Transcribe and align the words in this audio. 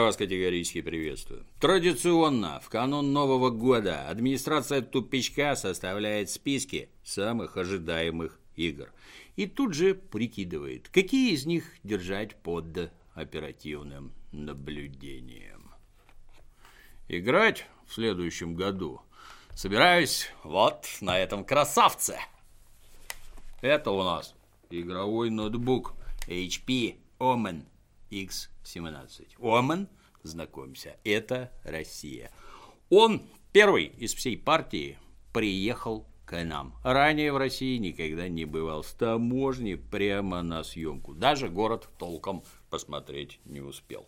Вас 0.00 0.16
категорически 0.16 0.80
приветствую. 0.80 1.44
Традиционно, 1.60 2.58
в 2.60 2.70
канун 2.70 3.12
Нового 3.12 3.50
года 3.50 4.08
администрация 4.08 4.80
тупичка 4.80 5.54
составляет 5.56 6.30
списки 6.30 6.88
самых 7.04 7.56
ожидаемых 7.58 8.40
игр. 8.56 8.90
И 9.36 9.46
тут 9.46 9.74
же 9.74 9.94
прикидывает, 9.94 10.88
какие 10.88 11.32
из 11.32 11.44
них 11.44 11.64
держать 11.84 12.34
под 12.36 12.90
оперативным 13.14 14.12
наблюдением. 14.32 15.70
Играть 17.08 17.66
в 17.86 17.92
следующем 17.92 18.56
году 18.56 19.02
собираюсь 19.54 20.30
вот 20.44 20.86
на 21.02 21.18
этом 21.18 21.44
красавце. 21.44 22.18
Это 23.60 23.90
у 23.90 24.02
нас 24.02 24.34
игровой 24.70 25.28
ноутбук 25.30 25.92
HP 26.26 26.96
Omen 27.18 27.64
X17. 28.74 29.36
Omen, 29.38 29.88
знакомься, 30.22 30.96
это 31.04 31.52
Россия. 31.64 32.30
Он 32.88 33.22
первый 33.52 33.86
из 33.86 34.14
всей 34.14 34.36
партии 34.36 34.98
приехал 35.32 36.06
к 36.24 36.44
нам. 36.44 36.74
Ранее 36.84 37.32
в 37.32 37.36
России 37.38 37.76
никогда 37.78 38.28
не 38.28 38.44
бывал 38.44 38.84
с 38.84 38.92
таможни 38.92 39.74
прямо 39.74 40.42
на 40.42 40.62
съемку. 40.62 41.12
Даже 41.12 41.48
город 41.48 41.88
толком 41.98 42.44
посмотреть 42.70 43.40
не 43.44 43.60
успел. 43.60 44.06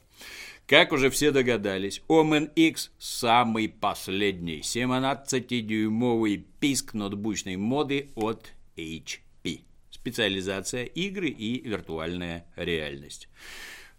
Как 0.69 0.93
уже 0.93 1.11
все 1.11 1.33
догадались, 1.33 2.01
Omen 2.09 2.53
X 2.55 2.93
самый 2.99 3.69
последний 3.69 4.61
17-дюймовый 4.61 6.47
писк 6.61 6.95
ноутбучной 6.95 7.57
моды 7.57 8.11
от 8.15 8.53
HP. 8.77 9.63
Специализация 9.91 10.85
игры 10.85 11.29
и 11.29 11.61
виртуальная 11.69 12.47
реальность. 12.55 13.29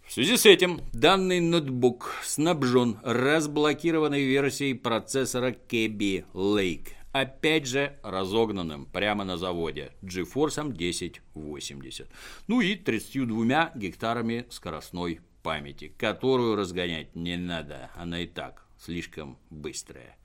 В 0.05 0.11
связи 0.11 0.37
с 0.37 0.45
этим 0.45 0.81
данный 0.91 1.39
ноутбук 1.39 2.11
снабжен 2.23 2.99
разблокированной 3.03 4.23
версией 4.23 4.75
процессора 4.75 5.51
Kaby 5.51 6.25
Lake, 6.33 6.89
опять 7.13 7.65
же 7.65 7.97
разогнанным 8.03 8.85
прямо 8.85 9.23
на 9.23 9.37
заводе 9.37 9.91
GeForce 10.03 10.59
1080, 10.59 12.09
ну 12.47 12.61
и 12.61 12.75
32 12.75 13.71
гектарами 13.75 14.45
скоростной 14.49 15.21
памяти, 15.41 15.93
которую 15.97 16.55
разгонять 16.57 17.15
не 17.15 17.38
надо, 17.38 17.89
она 17.95 18.19
и 18.19 18.27
так 18.27 18.67
слишком 18.77 19.39
быстрая. 19.49 20.15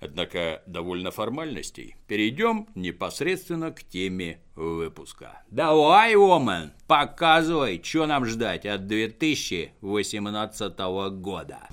Однако 0.00 0.62
довольно 0.66 1.10
формальностей. 1.10 1.96
Перейдем 2.06 2.68
непосредственно 2.74 3.72
к 3.72 3.82
теме 3.84 4.40
выпуска. 4.54 5.42
Давай, 5.50 6.14
Омен, 6.14 6.72
показывай, 6.86 7.80
что 7.82 8.06
нам 8.06 8.24
ждать 8.26 8.66
от 8.66 8.86
2018 8.86 10.78
года. 11.12 11.68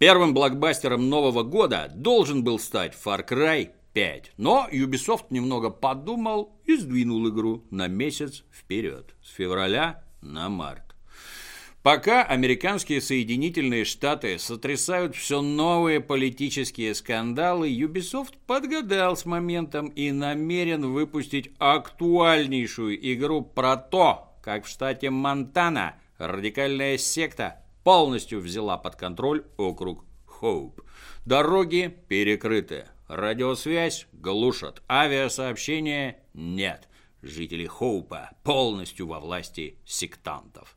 Первым 0.00 0.32
блокбастером 0.32 1.10
Нового 1.10 1.42
года 1.42 1.92
должен 1.94 2.42
был 2.42 2.58
стать 2.58 2.94
Far 2.94 3.22
Cry 3.28 3.68
5. 3.92 4.32
Но 4.36 4.68
Ubisoft 4.70 5.26
немного 5.30 5.70
подумал 5.70 6.60
и 6.64 6.76
сдвинул 6.76 7.28
игру 7.28 7.64
на 7.70 7.88
месяц 7.88 8.44
вперед, 8.52 9.14
с 9.22 9.30
февраля 9.30 10.04
на 10.20 10.48
март. 10.48 10.90
Пока 11.82 12.22
американские 12.22 13.00
Соединительные 13.00 13.86
Штаты 13.86 14.38
сотрясают 14.38 15.16
все 15.16 15.40
новые 15.40 16.00
политические 16.00 16.94
скандалы, 16.94 17.70
Ubisoft 17.70 18.34
подгадал 18.46 19.16
с 19.16 19.24
моментом 19.24 19.88
и 19.88 20.12
намерен 20.12 20.92
выпустить 20.92 21.50
актуальнейшую 21.58 22.98
игру 23.14 23.40
про 23.40 23.78
то, 23.78 24.36
как 24.42 24.66
в 24.66 24.68
штате 24.68 25.08
Монтана 25.08 25.94
радикальная 26.18 26.98
секта 26.98 27.64
полностью 27.82 28.40
взяла 28.40 28.76
под 28.76 28.96
контроль 28.96 29.46
округ 29.56 30.04
Хоуп. 30.26 30.82
Дороги 31.24 31.96
перекрыты, 32.08 32.88
радиосвязь 33.10 34.06
глушат, 34.12 34.82
авиасообщения 34.88 36.22
нет. 36.32 36.88
Жители 37.22 37.66
Хоупа 37.66 38.30
полностью 38.44 39.06
во 39.08 39.20
власти 39.20 39.76
сектантов. 39.84 40.76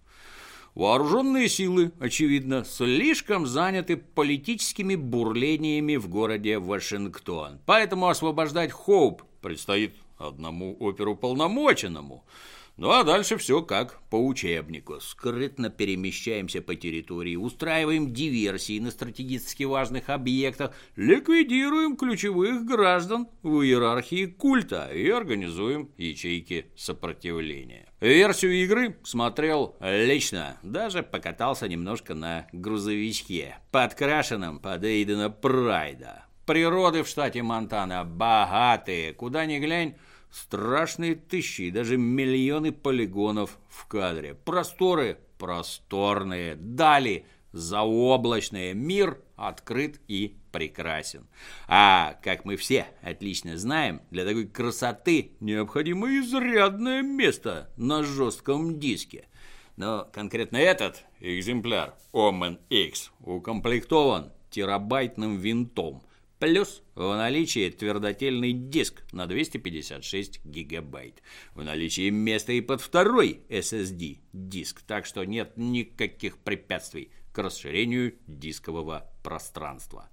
Вооруженные 0.75 1.47
силы, 1.47 1.91
очевидно, 1.99 2.65
слишком 2.65 3.45
заняты 3.45 3.95
политическими 3.95 4.95
бурлениями 4.95 5.95
в 5.95 6.09
городе 6.09 6.57
Вашингтон. 6.57 7.59
Поэтому 7.67 8.07
освобождать 8.07 8.71
Хоуп 8.71 9.21
предстоит 9.41 9.95
одному 10.17 10.75
оперуполномоченному– 10.79 12.25
ну 12.75 12.89
а 12.89 13.03
дальше 13.03 13.37
все 13.37 13.61
как 13.61 14.01
по 14.09 14.15
учебнику. 14.15 14.99
Скрытно 14.99 15.69
перемещаемся 15.69 16.61
по 16.61 16.75
территории, 16.75 17.35
устраиваем 17.35 18.13
диверсии 18.13 18.79
на 18.79 18.89
стратегически 18.89 19.63
важных 19.63 20.09
объектах, 20.09 20.71
ликвидируем 20.95 21.95
ключевых 21.95 22.65
граждан 22.65 23.27
в 23.43 23.61
иерархии 23.61 24.25
культа 24.25 24.89
и 24.93 25.07
организуем 25.09 25.91
ячейки 25.97 26.67
сопротивления. 26.75 27.87
Версию 28.01 28.63
игры 28.63 28.97
смотрел 29.03 29.77
лично, 29.79 30.57
даже 30.63 31.03
покатался 31.03 31.67
немножко 31.67 32.15
на 32.15 32.47
грузовичке, 32.51 33.57
подкрашенном 33.71 34.59
под 34.59 34.83
Эйдена 34.83 35.29
Прайда. 35.29 36.25
Природы 36.45 37.03
в 37.03 37.07
штате 37.07 37.41
Монтана 37.41 38.03
богатые, 38.03 39.13
куда 39.13 39.45
ни 39.45 39.59
глянь, 39.59 39.95
Страшные 40.33 41.13
тысячи 41.13 41.61
и 41.61 41.71
даже 41.71 41.95
миллионы 41.95 42.71
полигонов 42.71 43.59
в 43.69 43.85
кадре. 43.85 44.33
Просторы 44.33 45.19
просторные, 45.37 46.55
дали 46.55 47.27
заоблачные. 47.51 48.73
Мир 48.73 49.19
открыт 49.35 50.01
и 50.07 50.35
прекрасен. 50.51 51.27
А, 51.67 52.17
как 52.23 52.45
мы 52.45 52.55
все 52.55 52.87
отлично 53.03 53.59
знаем, 53.59 54.01
для 54.09 54.25
такой 54.25 54.47
красоты 54.47 55.33
необходимо 55.39 56.07
изрядное 56.17 57.03
место 57.03 57.69
на 57.77 58.03
жестком 58.03 58.79
диске. 58.79 59.27
Но 59.75 60.09
конкретно 60.11 60.57
этот 60.57 61.03
экземпляр 61.19 61.93
Omen 62.11 62.57
X 62.71 63.11
укомплектован 63.19 64.31
терабайтным 64.49 65.37
винтом– 65.37 66.01
Плюс 66.43 66.83
в 66.95 67.15
наличии 67.15 67.69
твердотельный 67.69 68.51
диск 68.51 69.05
на 69.13 69.27
256 69.27 70.43
гигабайт. 70.43 71.23
В 71.55 71.63
наличии 71.63 72.09
места 72.09 72.51
и 72.51 72.59
под 72.59 72.81
второй 72.81 73.39
SSD 73.47 74.17
диск, 74.33 74.81
так 74.81 75.05
что 75.05 75.23
нет 75.23 75.53
никаких 75.55 76.37
препятствий 76.37 77.11
к 77.31 77.37
расширению 77.37 78.15
дискового 78.27 79.09
пространства. 79.23 80.09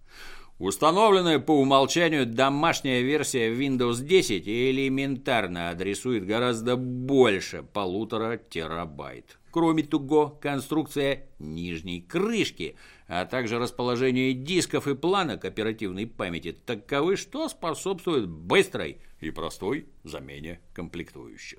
Установленная 0.60 1.40
по 1.40 1.58
умолчанию 1.58 2.26
домашняя 2.26 3.00
версия 3.00 3.52
Windows 3.52 4.00
10 4.00 4.46
элементарно 4.46 5.70
адресует 5.70 6.26
гораздо 6.26 6.76
больше 6.76 7.64
полутора 7.64 8.36
терабайт. 8.36 9.40
Кроме 9.50 9.82
того, 9.82 10.28
конструкция 10.28 11.26
нижней 11.40 12.02
крышки, 12.02 12.76
а 13.10 13.26
также 13.26 13.58
расположение 13.58 14.32
дисков 14.32 14.86
и 14.86 14.94
планок 14.94 15.44
оперативной 15.44 16.06
памяти 16.06 16.52
таковы, 16.52 17.16
что 17.16 17.48
способствуют 17.48 18.28
быстрой 18.28 18.98
и 19.18 19.30
простой 19.30 19.88
замене 20.04 20.60
комплектующих. 20.72 21.58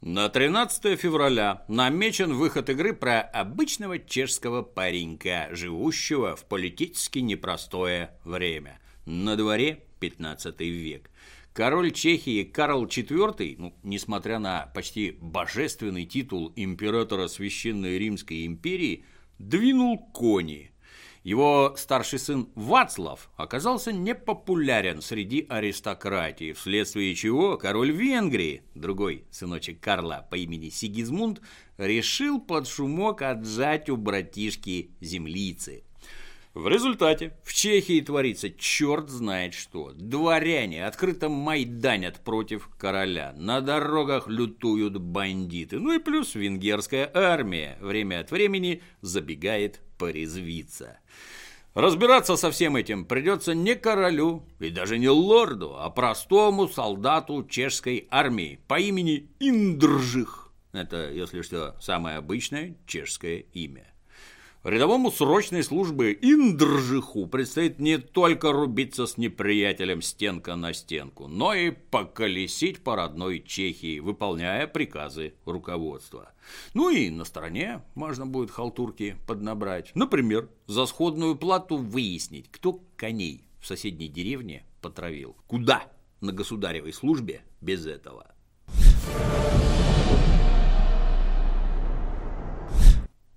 На 0.00 0.30
13 0.30 0.98
февраля 0.98 1.64
намечен 1.68 2.32
выход 2.32 2.70
игры 2.70 2.94
про 2.94 3.20
обычного 3.20 3.98
чешского 3.98 4.62
паренька, 4.62 5.48
живущего 5.50 6.36
в 6.36 6.46
политически 6.46 7.18
непростое 7.18 8.12
время. 8.24 8.80
На 9.04 9.36
дворе 9.36 9.82
15 10.00 10.58
век. 10.60 11.10
Король 11.54 11.92
Чехии 11.92 12.42
Карл 12.42 12.84
IV, 12.84 13.54
ну, 13.58 13.74
несмотря 13.84 14.40
на 14.40 14.72
почти 14.74 15.16
божественный 15.20 16.04
титул 16.04 16.52
императора 16.56 17.28
Священной 17.28 17.96
Римской 17.96 18.44
империи, 18.44 19.04
двинул 19.38 19.98
кони. 20.12 20.72
Его 21.22 21.74
старший 21.78 22.18
сын 22.18 22.48
Вацлав 22.56 23.30
оказался 23.36 23.92
непопулярен 23.92 25.00
среди 25.00 25.46
аристократии, 25.48 26.54
вследствие 26.54 27.14
чего 27.14 27.56
король 27.56 27.92
Венгрии, 27.92 28.64
другой 28.74 29.24
сыночек 29.30 29.78
Карла 29.78 30.26
по 30.28 30.34
имени 30.34 30.70
Сигизмунд, 30.70 31.40
решил 31.78 32.40
под 32.40 32.66
шумок 32.66 33.22
отжать 33.22 33.88
у 33.88 33.96
братишки 33.96 34.90
землицы– 35.00 35.84
в 36.54 36.68
результате 36.68 37.36
в 37.42 37.52
Чехии 37.52 38.00
творится 38.00 38.48
черт 38.48 39.10
знает 39.10 39.54
что. 39.54 39.92
Дворяне 39.92 40.86
открыто 40.86 41.28
майданят 41.28 42.20
против 42.20 42.68
короля. 42.78 43.34
На 43.36 43.60
дорогах 43.60 44.28
лютуют 44.28 44.96
бандиты. 44.98 45.80
Ну 45.80 45.92
и 45.94 45.98
плюс 45.98 46.36
венгерская 46.36 47.10
армия 47.12 47.76
время 47.80 48.20
от 48.20 48.30
времени 48.30 48.82
забегает 49.00 49.80
порезвиться. 49.98 51.00
Разбираться 51.74 52.36
со 52.36 52.52
всем 52.52 52.76
этим 52.76 53.04
придется 53.04 53.52
не 53.52 53.74
королю 53.74 54.46
и 54.60 54.70
даже 54.70 54.96
не 54.96 55.08
лорду, 55.08 55.74
а 55.76 55.90
простому 55.90 56.68
солдату 56.68 57.44
чешской 57.44 58.06
армии 58.12 58.60
по 58.68 58.78
имени 58.78 59.28
Индржих. 59.40 60.52
Это, 60.72 61.10
если 61.10 61.42
что, 61.42 61.76
самое 61.80 62.18
обычное 62.18 62.76
чешское 62.86 63.38
имя. 63.52 63.93
Рядовому 64.64 65.10
срочной 65.10 65.62
службы 65.62 66.18
Индржиху 66.22 67.26
предстоит 67.26 67.78
не 67.78 67.98
только 67.98 68.50
рубиться 68.50 69.06
с 69.06 69.18
неприятелем 69.18 70.00
стенка 70.00 70.56
на 70.56 70.72
стенку, 70.72 71.28
но 71.28 71.52
и 71.52 71.70
поколесить 71.70 72.82
по 72.82 72.96
родной 72.96 73.40
Чехии, 73.40 73.98
выполняя 74.00 74.66
приказы 74.66 75.34
руководства. 75.44 76.32
Ну 76.72 76.88
и 76.88 77.10
на 77.10 77.26
стороне 77.26 77.82
можно 77.94 78.24
будет 78.24 78.50
халтурки 78.50 79.18
поднабрать. 79.26 79.90
Например, 79.94 80.48
за 80.66 80.86
сходную 80.86 81.36
плату 81.36 81.76
выяснить, 81.76 82.50
кто 82.50 82.80
коней 82.96 83.44
в 83.60 83.66
соседней 83.66 84.08
деревне 84.08 84.64
потравил. 84.80 85.36
Куда 85.46 85.92
на 86.22 86.32
государевой 86.32 86.94
службе 86.94 87.42
без 87.60 87.84
этого? 87.84 88.34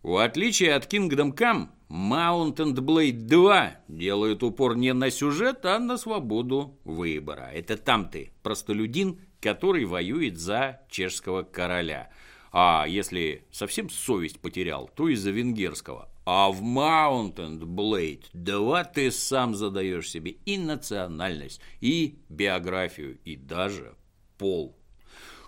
В 0.07 0.23
отличие 0.23 0.73
от 0.73 0.85
Kingdom 0.85 1.35
Come, 1.35 1.67
Mount 1.89 2.55
and 2.59 2.75
Blade 2.75 3.27
2 3.27 3.81
делает 3.89 4.41
упор 4.41 4.77
не 4.77 4.93
на 4.93 5.11
сюжет, 5.11 5.65
а 5.65 5.79
на 5.79 5.97
свободу 5.97 6.79
выбора. 6.85 7.51
Это 7.53 7.75
там 7.75 8.09
ты, 8.09 8.31
простолюдин, 8.41 9.19
который 9.41 9.83
воюет 9.83 10.37
за 10.37 10.79
чешского 10.89 11.43
короля. 11.43 12.09
А 12.53 12.85
если 12.87 13.43
совсем 13.51 13.89
совесть 13.89 14.39
потерял, 14.39 14.89
то 14.95 15.09
из-за 15.09 15.31
венгерского. 15.31 16.09
А 16.25 16.51
в 16.51 16.63
Mount 16.63 17.35
and 17.35 17.59
Blade 17.59 18.27
2 18.31 18.83
ты 18.85 19.11
сам 19.11 19.55
задаешь 19.55 20.09
себе 20.09 20.37
и 20.45 20.57
национальность, 20.57 21.59
и 21.81 22.19
биографию, 22.29 23.19
и 23.25 23.35
даже 23.35 23.93
пол. 24.37 24.77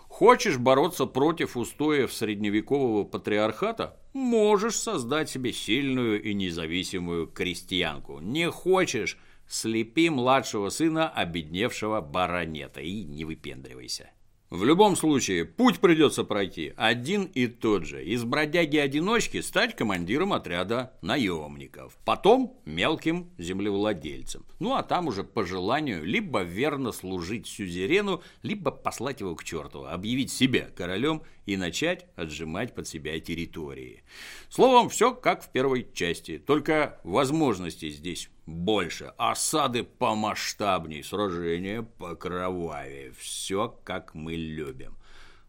Хочешь 0.06 0.58
бороться 0.58 1.06
против 1.06 1.56
устоев 1.56 2.12
средневекового 2.12 3.04
патриархата? 3.04 3.96
Можешь 4.12 4.76
создать 4.76 5.30
себе 5.30 5.52
сильную 5.52 6.22
и 6.22 6.34
независимую 6.34 7.26
крестьянку. 7.28 8.20
Не 8.20 8.50
хочешь– 8.50 9.18
слепи 9.50 10.08
младшего 10.10 10.68
сына 10.70 11.08
обедневшего 11.08 12.00
баронета 12.00 12.80
и 12.80 13.02
не 13.02 13.24
выпендривайся. 13.24 14.10
В 14.50 14.64
любом 14.64 14.96
случае, 14.96 15.44
путь 15.44 15.78
придется 15.78 16.24
пройти 16.24 16.72
один 16.76 17.22
и 17.22 17.46
тот 17.46 17.84
же. 17.84 18.04
Из 18.04 18.24
бродяги-одиночки 18.24 19.42
стать 19.42 19.76
командиром 19.76 20.32
отряда 20.32 20.92
наемников. 21.02 21.96
Потом 22.04 22.58
мелким 22.64 23.30
землевладельцем. 23.38 24.44
Ну 24.58 24.74
а 24.74 24.82
там 24.82 25.06
уже 25.06 25.22
по 25.22 25.46
желанию 25.46 26.04
либо 26.04 26.42
верно 26.42 26.90
служить 26.90 27.46
сюзерену, 27.46 28.24
либо 28.42 28.72
послать 28.72 29.20
его 29.20 29.36
к 29.36 29.44
черту, 29.44 29.84
объявить 29.84 30.32
себя 30.32 30.68
королем 30.74 31.22
и 31.46 31.56
начать 31.56 32.06
отжимать 32.16 32.74
под 32.74 32.88
себя 32.88 33.20
территории. 33.20 34.02
Словом, 34.48 34.88
все 34.88 35.14
как 35.14 35.44
в 35.44 35.52
первой 35.52 35.86
части, 35.94 36.38
только 36.38 36.98
возможностей 37.04 37.90
здесь 37.90 38.28
больше, 38.46 39.12
осады 39.16 39.84
помасштабней, 39.84 41.02
сражения 41.02 41.82
покровавее. 41.82 43.12
Все, 43.18 43.76
как 43.84 44.14
мы 44.14 44.34
любим. 44.34 44.96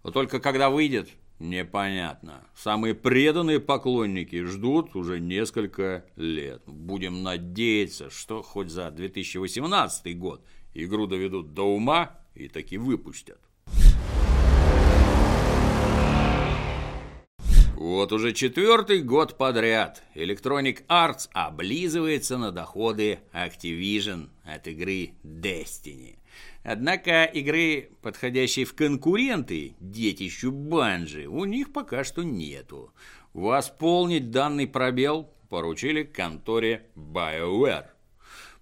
Но 0.03 0.11
только 0.11 0.39
когда 0.39 0.69
выйдет, 0.69 1.09
непонятно. 1.39 2.43
Самые 2.55 2.95
преданные 2.95 3.59
поклонники 3.59 4.43
ждут 4.43 4.95
уже 4.95 5.19
несколько 5.19 6.05
лет. 6.15 6.61
Будем 6.65 7.23
надеяться, 7.23 8.09
что 8.09 8.41
хоть 8.41 8.69
за 8.69 8.91
2018 8.91 10.17
год 10.17 10.45
игру 10.73 11.07
доведут 11.07 11.53
до 11.53 11.63
ума 11.63 12.19
и 12.33 12.47
таки 12.47 12.77
выпустят. 12.77 13.39
Вот 17.83 18.13
уже 18.13 18.31
четвертый 18.31 19.01
год 19.01 19.39
подряд 19.39 20.03
Electronic 20.13 20.85
Arts 20.85 21.27
облизывается 21.33 22.37
на 22.37 22.51
доходы 22.51 23.21
Activision 23.33 24.29
от 24.43 24.67
игры 24.67 25.13
Destiny. 25.23 26.19
Однако 26.63 27.23
игры, 27.23 27.89
подходящей 28.03 28.65
в 28.65 28.75
конкуренты 28.75 29.73
детищу 29.79 30.51
Банжи, 30.51 31.25
у 31.25 31.45
них 31.45 31.73
пока 31.73 32.03
что 32.03 32.21
нету. 32.21 32.93
Восполнить 33.33 34.29
данный 34.29 34.67
пробел 34.67 35.31
поручили 35.49 36.03
конторе 36.03 36.85
BioWare. 36.95 37.87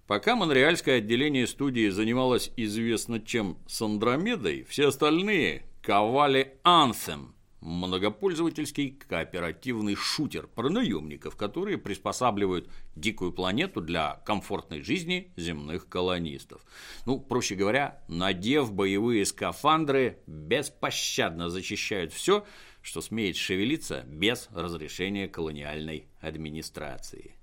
Пока 0.06 0.34
монреальское 0.34 0.96
отделение 0.96 1.46
студии 1.46 1.90
занималось 1.90 2.52
известно 2.56 3.20
чем 3.20 3.58
с 3.66 3.82
Андромедой, 3.82 4.64
все 4.66 4.88
остальные 4.88 5.66
ковали 5.82 6.54
Anthem– 6.64 7.32
многопользовательский 7.60 8.90
кооперативный 8.90 9.94
шутер 9.94 10.46
про 10.46 10.68
наемников, 10.68 11.36
которые 11.36 11.78
приспосабливают 11.78 12.70
дикую 12.96 13.32
планету 13.32 13.80
для 13.80 14.20
комфортной 14.24 14.82
жизни 14.82 15.32
земных 15.36 15.88
колонистов. 15.88 16.64
Ну, 17.06 17.20
проще 17.20 17.54
говоря, 17.54 18.02
надев 18.08 18.72
боевые 18.72 19.26
скафандры, 19.26 20.18
беспощадно 20.26 21.50
зачищают 21.50 22.12
все, 22.12 22.44
что 22.82 23.00
смеет 23.00 23.36
шевелиться 23.36 24.04
без 24.06 24.48
разрешения 24.52 25.28
колониальной 25.28 26.08
администрации. 26.20 27.34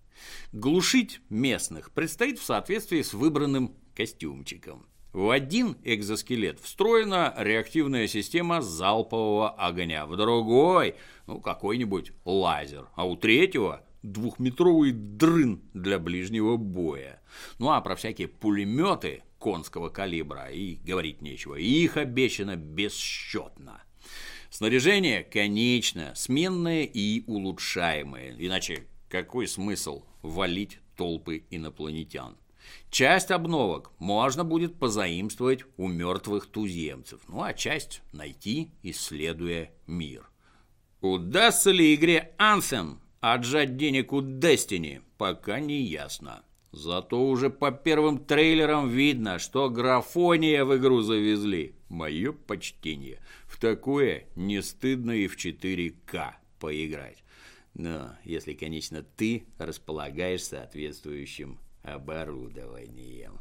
Глушить 0.52 1.22
местных 1.30 1.92
предстоит 1.92 2.40
в 2.40 2.44
соответствии 2.44 3.02
с 3.02 3.14
выбранным 3.14 3.76
костюмчиком. 3.96 4.88
В 5.18 5.32
один 5.32 5.78
экзоскелет 5.84 6.60
встроена 6.60 7.34
реактивная 7.36 8.06
система 8.06 8.62
залпового 8.62 9.50
огня, 9.50 10.06
в 10.06 10.16
другой 10.16 10.94
ну, 11.26 11.42
какой-нибудь 11.42 12.12
лазер, 12.24 12.88
а 12.94 13.08
у 13.08 13.16
третьего 13.16 13.84
двухметровый 14.04 14.92
дрын 14.92 15.64
для 15.74 15.98
ближнего 15.98 16.56
боя. 16.58 17.20
Ну 17.58 17.72
а 17.72 17.82
про 17.82 17.96
всякие 17.96 18.28
пулеметы 18.28 19.24
конского 19.40 19.90
калибра 19.90 20.52
и 20.52 20.76
говорить 20.76 21.24
нечего, 21.24 21.56
их 21.56 21.98
обещано 21.98 22.56
бесчетно. 22.56 23.82
Снаряжение, 24.52 25.24
конечно, 25.24 26.14
сменное 26.14 26.84
и 26.84 27.24
улучшаемое, 27.26 28.36
иначе 28.38 28.86
какой 29.10 29.48
смысл 29.48 30.04
валить 30.22 30.78
толпы 30.96 31.44
инопланетян? 31.50 32.38
Часть 32.90 33.32
обновок 33.32 33.92
можно 34.00 34.44
будет 34.44 34.80
позаимствовать 34.80 35.64
у 35.78 35.88
мертвых 35.88 36.48
туземцев, 36.48 37.22
ну 37.28 37.44
а 37.44 37.54
часть 37.54 38.02
найти, 38.14 38.72
исследуя 38.84 39.72
мир. 39.86 40.30
Удастся 41.02 41.72
ли 41.72 41.94
игре 41.94 42.34
Anthem 42.40 42.98
отжать 43.20 43.78
денег 43.78 44.14
у 44.14 44.22
Destiny, 44.22 45.02
пока 45.18 45.60
не 45.60 45.82
ясно. 45.82 46.44
Зато 46.72 47.26
уже 47.28 47.50
по 47.50 47.72
первым 47.72 48.20
трейлерам 48.20 48.90
видно, 48.90 49.40
что 49.40 49.70
графония 49.70 50.66
в 50.66 50.76
игру 50.78 51.02
завезли. 51.02 51.76
Мое 51.90 52.34
почтение. 52.34 53.20
В 53.48 53.60
такое 53.60 54.26
не 54.36 54.62
стыдно 54.62 55.12
и 55.12 55.28
в 55.28 55.38
4К 55.38 56.34
поиграть. 56.60 57.24
Но 57.74 58.16
если, 58.24 58.54
конечно, 58.54 59.04
ты 59.04 59.46
располагаешь 59.58 60.44
соответствующим 60.44 61.60
оборудованием. 61.94 63.40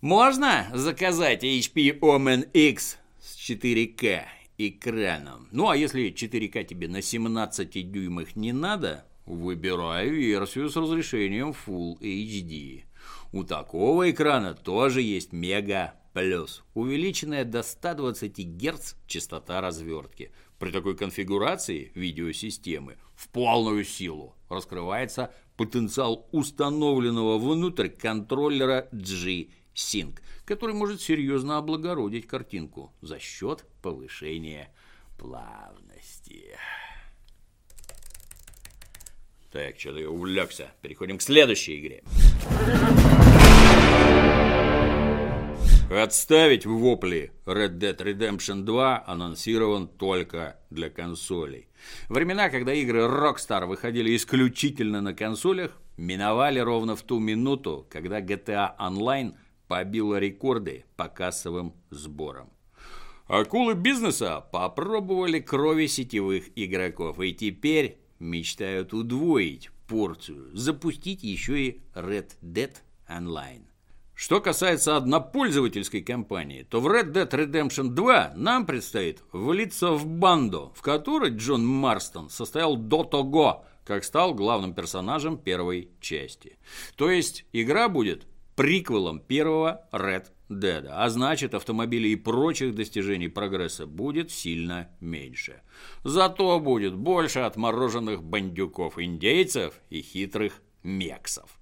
Можно 0.00 0.68
заказать 0.72 1.42
HP 1.42 1.98
Omen 2.00 2.50
X 2.52 2.98
с 3.20 3.36
4К 3.50 4.24
экраном. 4.58 5.48
Ну, 5.50 5.68
а 5.68 5.76
если 5.76 6.12
4К 6.12 6.64
тебе 6.64 6.88
на 6.88 7.02
17 7.02 7.90
дюймах 7.90 8.36
не 8.36 8.52
надо, 8.52 9.04
выбирай 9.24 10.08
версию 10.08 10.70
с 10.70 10.76
разрешением 10.76 11.54
Full 11.66 11.98
HD. 12.00 12.84
У 13.32 13.44
такого 13.44 14.10
экрана 14.10 14.54
тоже 14.54 15.02
есть 15.02 15.32
Мега 15.32 15.94
Плюс, 16.12 16.62
увеличенная 16.72 17.44
до 17.44 17.62
120 17.62 18.38
Гц 18.56 18.94
частота 19.06 19.60
развертки. 19.60 20.32
При 20.58 20.70
такой 20.70 20.96
конфигурации 20.96 21.92
видеосистемы 21.94 22.96
в 23.14 23.28
полную 23.28 23.84
силу 23.84 24.34
раскрывается 24.48 25.34
потенциал 25.56 26.26
установленного 26.32 27.38
внутрь 27.38 27.88
контроллера 27.88 28.88
G-Sync, 28.92 30.18
который 30.44 30.74
может 30.74 31.00
серьезно 31.00 31.58
облагородить 31.58 32.26
картинку 32.26 32.92
за 33.00 33.18
счет 33.18 33.64
повышения 33.82 34.72
плавности. 35.18 36.56
Так, 39.50 39.78
что-то 39.78 40.00
я 40.00 40.10
увлекся. 40.10 40.70
Переходим 40.82 41.16
к 41.16 41.22
следующей 41.22 41.80
игре. 41.80 42.02
Отставить 45.90 46.66
в 46.66 46.72
вопли 46.72 47.32
Red 47.46 47.78
Dead 47.78 47.96
Redemption 47.96 48.64
2 48.64 49.04
анонсирован 49.06 49.88
только 49.88 50.58
для 50.68 50.90
консолей. 50.90 51.65
Времена, 52.08 52.48
когда 52.48 52.72
игры 52.72 53.00
Rockstar 53.00 53.66
выходили 53.66 54.14
исключительно 54.16 55.00
на 55.00 55.14
консолях, 55.14 55.72
миновали 55.96 56.58
ровно 56.58 56.96
в 56.96 57.02
ту 57.02 57.18
минуту, 57.18 57.86
когда 57.90 58.20
GTA 58.20 58.76
Online 58.78 59.34
побила 59.68 60.18
рекорды 60.18 60.84
по 60.96 61.08
кассовым 61.08 61.74
сборам. 61.90 62.50
Акулы 63.26 63.74
бизнеса 63.74 64.44
попробовали 64.52 65.40
крови 65.40 65.86
сетевых 65.86 66.44
игроков 66.54 67.20
и 67.20 67.32
теперь 67.32 67.98
мечтают 68.20 68.94
удвоить 68.94 69.70
порцию, 69.88 70.56
запустить 70.56 71.24
еще 71.24 71.60
и 71.60 71.80
Red 71.94 72.32
Dead 72.40 72.72
Online. 73.08 73.64
Что 74.16 74.40
касается 74.40 74.96
однопользовательской 74.96 76.00
кампании, 76.00 76.62
то 76.62 76.80
в 76.80 76.86
Red 76.86 77.12
Dead 77.12 77.28
Redemption 77.28 77.90
2 77.90 78.32
нам 78.34 78.64
предстоит 78.64 79.22
влиться 79.30 79.92
в 79.92 80.06
банду, 80.06 80.72
в 80.74 80.80
которой 80.80 81.32
Джон 81.32 81.66
Марстон 81.66 82.30
состоял 82.30 82.78
до 82.78 83.04
того, 83.04 83.66
как 83.84 84.04
стал 84.04 84.32
главным 84.32 84.72
персонажем 84.72 85.36
первой 85.36 85.90
части. 86.00 86.56
То 86.96 87.10
есть 87.10 87.44
игра 87.52 87.90
будет 87.90 88.26
приквелом 88.56 89.20
первого 89.20 89.86
Red 89.92 90.28
Dead, 90.48 90.86
а 90.90 91.10
значит 91.10 91.52
автомобилей 91.52 92.14
и 92.14 92.16
прочих 92.16 92.74
достижений 92.74 93.28
прогресса 93.28 93.86
будет 93.86 94.30
сильно 94.30 94.88
меньше. 94.98 95.60
Зато 96.04 96.58
будет 96.58 96.94
больше 96.94 97.40
отмороженных 97.40 98.22
бандюков-индейцев 98.22 99.74
и 99.90 100.00
хитрых 100.00 100.62
мексов. 100.82 101.58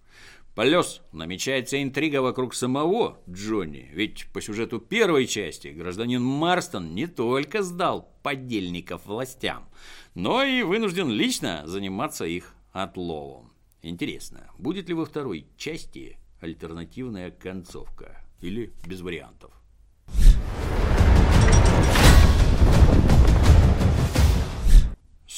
Плюс 0.55 1.03
намечается 1.11 1.83
интрига 1.83 2.23
вокруг 2.23 2.55
самого 2.55 3.19
Джонни, 3.29 3.91
ведь 3.93 4.27
по 4.33 4.41
сюжету 4.41 4.79
первой 4.79 5.27
части 5.27 5.69
гражданин 5.69 6.23
Марстон 6.23 6.95
не 6.95 7.09
только 7.09 7.63
сдал 7.63 8.09
подельников 8.23 9.05
властям, 9.07 9.69
но 10.15 10.45
и 10.45 10.63
вынужден 10.63 11.11
лично 11.11 11.65
заниматься 11.67 12.25
их 12.25 12.55
отловом. 12.73 13.53
Интересно, 13.83 14.49
будет 14.57 14.89
ли 14.89 14.95
во 14.95 15.05
второй 15.05 15.49
части 15.57 16.19
альтернативная 16.41 17.33
концовка 17.33 18.25
или 18.41 18.73
без 18.87 19.01
вариантов? 19.01 19.51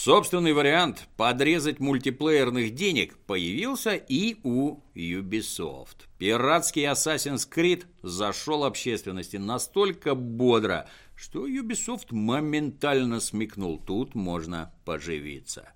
Собственный 0.07 0.53
вариант 0.53 1.09
подрезать 1.17 1.81
мультиплеерных 1.81 2.77
денег 2.77 3.19
появился 3.27 3.97
и 3.97 4.37
у 4.45 4.79
Ubisoft. 4.95 6.07
Пиратский 6.17 6.85
Assassin's 6.85 7.49
Creed 7.53 7.87
зашел 8.05 8.63
общественности 8.63 9.37
настолько 9.37 10.15
бодро, 10.15 10.89
что 11.17 11.49
Ubisoft 11.49 12.15
моментально 12.15 13.19
смекнул, 13.19 13.81
тут 13.81 14.15
можно 14.15 14.73
поживиться. 14.85 15.73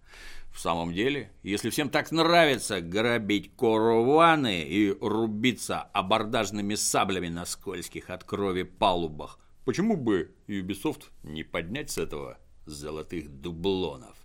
В 0.52 0.60
самом 0.60 0.94
деле, 0.94 1.32
если 1.42 1.68
всем 1.70 1.90
так 1.90 2.12
нравится 2.12 2.80
грабить 2.80 3.56
караваны 3.56 4.62
и 4.62 4.92
рубиться 4.92 5.80
абордажными 5.80 6.76
саблями 6.76 7.26
на 7.26 7.44
скользких 7.46 8.10
от 8.10 8.22
крови 8.22 8.62
палубах, 8.62 9.40
почему 9.64 9.96
бы 9.96 10.32
Ubisoft 10.46 11.06
не 11.24 11.42
поднять 11.42 11.90
с 11.90 11.98
этого 11.98 12.38
золотых 12.64 13.28
дублонов? 13.28 14.19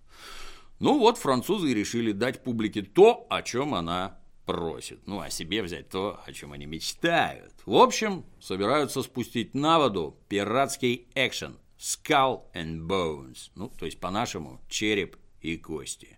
Ну 0.79 0.99
вот 0.99 1.17
французы 1.17 1.73
решили 1.73 2.11
дать 2.11 2.43
публике 2.43 2.81
то, 2.81 3.25
о 3.29 3.41
чем 3.41 3.73
она 3.73 4.19
просит. 4.45 4.99
Ну, 5.07 5.19
а 5.19 5.29
себе 5.29 5.63
взять 5.63 5.89
то, 5.89 6.19
о 6.25 6.33
чем 6.33 6.51
они 6.51 6.65
мечтают. 6.65 7.53
В 7.65 7.75
общем, 7.75 8.25
собираются 8.39 9.01
спустить 9.01 9.53
на 9.53 9.79
воду 9.79 10.17
пиратский 10.27 11.07
экшен 11.15 11.57
Skull 11.79 12.43
and 12.53 12.87
Bones. 12.87 13.51
Ну, 13.55 13.69
то 13.69 13.85
есть 13.85 13.99
по-нашему 13.99 14.61
череп 14.69 15.17
и 15.41 15.57
кости. 15.57 16.17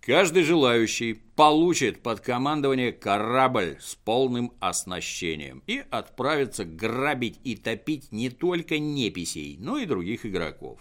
Каждый 0.00 0.42
желающий 0.42 1.14
получит 1.36 2.02
под 2.02 2.20
командование 2.20 2.92
корабль 2.92 3.76
с 3.80 3.94
полным 3.94 4.52
оснащением 4.58 5.62
и 5.66 5.84
отправится 5.90 6.64
грабить 6.64 7.38
и 7.44 7.56
топить 7.56 8.10
не 8.10 8.30
только 8.30 8.78
неписей, 8.78 9.56
но 9.58 9.76
и 9.76 9.86
других 9.86 10.24
игроков. 10.24 10.80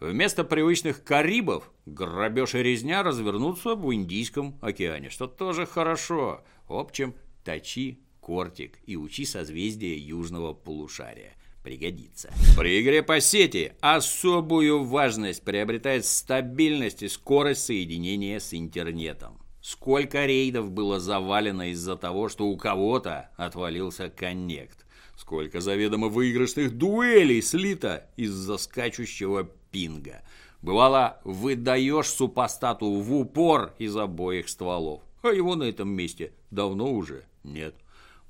Вместо 0.00 0.44
привычных 0.44 1.04
Карибов 1.04 1.70
грабеж 1.84 2.54
и 2.54 2.62
резня 2.62 3.02
развернутся 3.02 3.74
в 3.74 3.94
Индийском 3.94 4.58
океане, 4.62 5.10
что 5.10 5.26
тоже 5.26 5.66
хорошо. 5.66 6.42
В 6.66 6.72
общем, 6.72 7.14
точи 7.44 7.98
кортик 8.20 8.78
и 8.86 8.96
учи 8.96 9.26
созвездие 9.26 9.98
южного 9.98 10.54
полушария. 10.54 11.34
Пригодится. 11.62 12.32
При 12.56 12.80
игре 12.80 13.02
по 13.02 13.20
сети 13.20 13.74
особую 13.80 14.84
важность 14.84 15.44
приобретает 15.44 16.06
стабильность 16.06 17.02
и 17.02 17.08
скорость 17.08 17.66
соединения 17.66 18.40
с 18.40 18.54
интернетом. 18.54 19.38
Сколько 19.60 20.24
рейдов 20.24 20.70
было 20.70 20.98
завалено 20.98 21.72
из-за 21.72 21.96
того, 21.96 22.30
что 22.30 22.46
у 22.46 22.56
кого-то 22.56 23.28
отвалился 23.36 24.08
коннект. 24.08 24.86
Сколько 25.18 25.60
заведомо 25.60 26.08
выигрышных 26.08 26.78
дуэлей 26.78 27.42
слито 27.42 28.08
из-за 28.16 28.56
скачущего 28.56 29.50
пинга. 29.70 30.22
Бывало, 30.62 31.20
выдаешь 31.24 32.08
супостату 32.08 32.90
в 32.90 33.14
упор 33.14 33.74
из 33.78 33.96
обоих 33.96 34.48
стволов, 34.48 35.02
а 35.22 35.28
его 35.28 35.56
на 35.56 35.64
этом 35.64 35.88
месте 35.88 36.32
давно 36.50 36.92
уже 36.92 37.24
нет. 37.44 37.74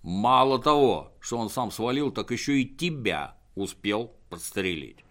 Мало 0.02 0.60
того, 0.60 1.12
что 1.20 1.38
он 1.38 1.50
сам 1.50 1.70
свалил, 1.70 2.10
так 2.10 2.30
еще 2.30 2.60
и 2.60 2.64
тебя 2.64 3.36
успел 3.54 4.12
подстрелить. 4.28 5.04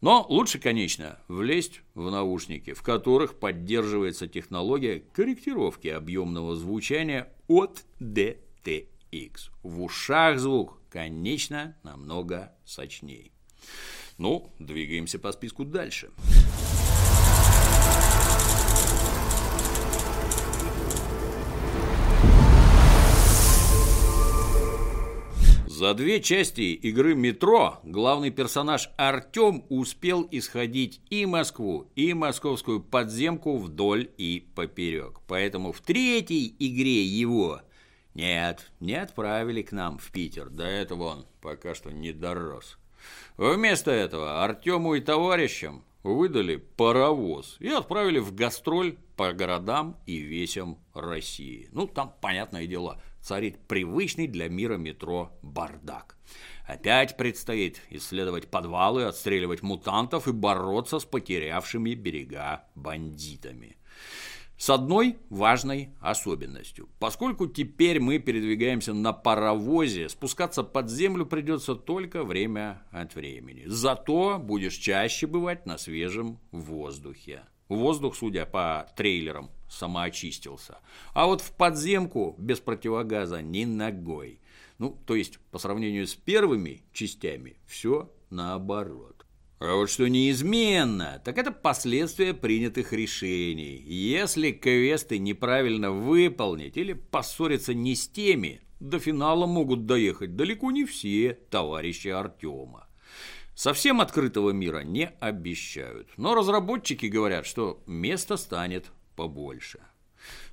Но 0.00 0.26
лучше, 0.28 0.58
конечно, 0.58 1.18
влезть 1.28 1.82
в 1.94 2.10
наушники, 2.10 2.72
в 2.72 2.82
которых 2.82 3.38
поддерживается 3.38 4.26
технология 4.26 5.04
корректировки 5.12 5.88
объемного 5.88 6.56
звучания 6.56 7.28
от 7.46 7.84
DTX. 8.00 9.50
В 9.62 9.82
ушах 9.82 10.40
звук, 10.40 10.80
конечно, 10.90 11.76
намного 11.84 12.52
сочней. 12.64 13.32
Ну, 14.18 14.50
двигаемся 14.58 15.18
по 15.18 15.30
списку 15.32 15.64
дальше. 15.64 16.10
За 25.74 25.94
две 25.94 26.20
части 26.20 26.74
игры 26.74 27.14
«Метро» 27.14 27.80
главный 27.82 28.30
персонаж 28.30 28.90
Артем 28.98 29.64
успел 29.70 30.28
исходить 30.30 31.00
и 31.08 31.24
Москву, 31.24 31.90
и 31.96 32.12
московскую 32.12 32.82
подземку 32.82 33.56
вдоль 33.56 34.10
и 34.18 34.46
поперек. 34.54 35.20
Поэтому 35.26 35.72
в 35.72 35.80
третьей 35.80 36.54
игре 36.58 37.02
его 37.02 37.62
нет, 38.12 38.70
не 38.80 38.96
отправили 38.96 39.62
к 39.62 39.72
нам 39.72 39.96
в 39.96 40.10
Питер. 40.12 40.50
До 40.50 40.64
этого 40.64 41.04
он 41.04 41.26
пока 41.40 41.74
что 41.74 41.90
не 41.90 42.12
дорос. 42.12 42.76
Вместо 43.38 43.90
этого 43.90 44.44
Артему 44.44 44.94
и 44.94 45.00
товарищам 45.00 45.84
выдали 46.02 46.56
паровоз 46.56 47.56
и 47.60 47.68
отправили 47.68 48.18
в 48.18 48.34
гастроль 48.34 48.98
по 49.16 49.32
городам 49.32 49.96
и 50.04 50.18
весям 50.18 50.78
России. 50.92 51.70
Ну, 51.72 51.86
там, 51.86 52.12
понятное 52.20 52.66
дело, 52.66 53.00
царит 53.22 53.58
привычный 53.66 54.26
для 54.26 54.48
мира 54.48 54.76
метро 54.76 55.32
бардак. 55.42 56.16
Опять 56.66 57.16
предстоит 57.16 57.80
исследовать 57.90 58.50
подвалы, 58.50 59.04
отстреливать 59.04 59.62
мутантов 59.62 60.28
и 60.28 60.32
бороться 60.32 60.98
с 60.98 61.04
потерявшими 61.04 61.94
берега 61.94 62.64
бандитами. 62.74 63.76
С 64.56 64.70
одной 64.70 65.18
важной 65.28 65.90
особенностью. 66.00 66.88
Поскольку 67.00 67.48
теперь 67.48 67.98
мы 67.98 68.20
передвигаемся 68.20 68.94
на 68.94 69.12
паровозе, 69.12 70.08
спускаться 70.08 70.62
под 70.62 70.88
землю 70.88 71.26
придется 71.26 71.74
только 71.74 72.22
время 72.22 72.84
от 72.92 73.16
времени. 73.16 73.64
Зато 73.66 74.38
будешь 74.38 74.76
чаще 74.76 75.26
бывать 75.26 75.66
на 75.66 75.78
свежем 75.78 76.38
воздухе. 76.52 77.42
Воздух, 77.68 78.14
судя 78.14 78.46
по 78.46 78.86
трейлерам, 78.96 79.50
самоочистился. 79.72 80.78
А 81.14 81.26
вот 81.26 81.40
в 81.40 81.52
подземку 81.52 82.34
без 82.38 82.60
противогаза 82.60 83.42
ни 83.42 83.64
ногой. 83.64 84.40
Ну, 84.78 84.98
то 85.06 85.14
есть, 85.14 85.38
по 85.50 85.58
сравнению 85.58 86.06
с 86.06 86.14
первыми 86.14 86.82
частями, 86.92 87.56
все 87.66 88.12
наоборот. 88.30 89.26
А 89.60 89.76
вот 89.76 89.90
что 89.90 90.08
неизменно, 90.08 91.22
так 91.24 91.38
это 91.38 91.52
последствия 91.52 92.34
принятых 92.34 92.92
решений. 92.92 93.80
Если 93.86 94.50
квесты 94.50 95.18
неправильно 95.18 95.92
выполнить 95.92 96.76
или 96.76 96.94
поссориться 96.94 97.72
не 97.72 97.94
с 97.94 98.08
теми, 98.08 98.60
до 98.80 98.98
финала 98.98 99.46
могут 99.46 99.86
доехать 99.86 100.34
далеко 100.34 100.72
не 100.72 100.84
все 100.84 101.34
товарищи 101.48 102.08
Артема. 102.08 102.88
Совсем 103.54 104.00
открытого 104.00 104.50
мира 104.50 104.80
не 104.80 105.06
обещают, 105.20 106.08
но 106.16 106.34
разработчики 106.34 107.06
говорят, 107.06 107.46
что 107.46 107.82
место 107.86 108.36
станет 108.36 108.90
побольше. 109.16 109.80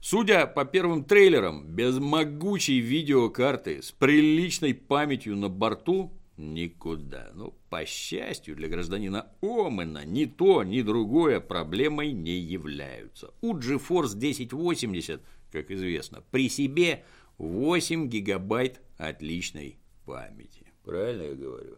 Судя 0.01 0.47
по 0.47 0.65
первым 0.65 1.03
трейлерам, 1.03 1.67
без 1.67 1.99
могучей 1.99 2.79
видеокарты 2.79 3.81
с 3.81 3.91
приличной 3.91 4.73
памятью 4.73 5.35
на 5.35 5.49
борту 5.49 6.13
никуда. 6.37 7.29
Ну, 7.33 7.53
по 7.69 7.85
счастью 7.85 8.55
для 8.55 8.69
гражданина 8.69 9.27
Омена, 9.41 10.05
ни 10.05 10.25
то, 10.25 10.63
ни 10.63 10.81
другое 10.81 11.39
проблемой 11.39 12.13
не 12.13 12.37
являются. 12.39 13.31
У 13.41 13.55
GeForce 13.55 14.15
1080, 14.15 15.21
как 15.51 15.69
известно, 15.69 16.23
при 16.31 16.49
себе 16.49 17.03
8 17.37 18.07
гигабайт 18.07 18.81
отличной 18.97 19.77
памяти. 20.05 20.65
Правильно 20.83 21.23
я 21.23 21.35
говорю? 21.35 21.77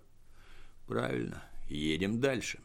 Правильно. 0.88 1.44
Едем 1.68 2.20
дальше. 2.20 2.60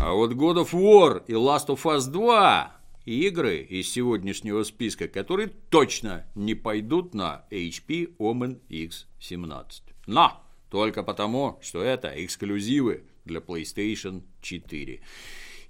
А 0.00 0.12
вот 0.12 0.32
God 0.32 0.64
of 0.64 0.72
War 0.72 1.24
и 1.26 1.32
Last 1.32 1.68
of 1.68 1.82
Us 1.84 2.10
2 2.10 2.81
игры 3.04 3.58
из 3.58 3.90
сегодняшнего 3.90 4.62
списка, 4.62 5.08
которые 5.08 5.48
точно 5.70 6.26
не 6.34 6.54
пойдут 6.54 7.14
на 7.14 7.44
HP 7.50 8.16
Omen 8.18 8.60
X17. 8.68 9.82
Но! 10.06 10.42
Только 10.70 11.02
потому, 11.02 11.58
что 11.60 11.82
это 11.82 12.08
эксклюзивы 12.24 13.04
для 13.26 13.40
PlayStation 13.40 14.22
4. 14.40 15.02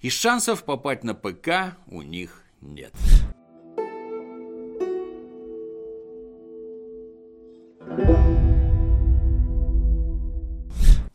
И 0.01 0.11
шансов 0.11 0.65
попасть 0.65 1.03
на 1.03 1.15
ПК 1.15 1.77
у 1.89 2.03
них 2.03 2.45
нет. 2.61 2.93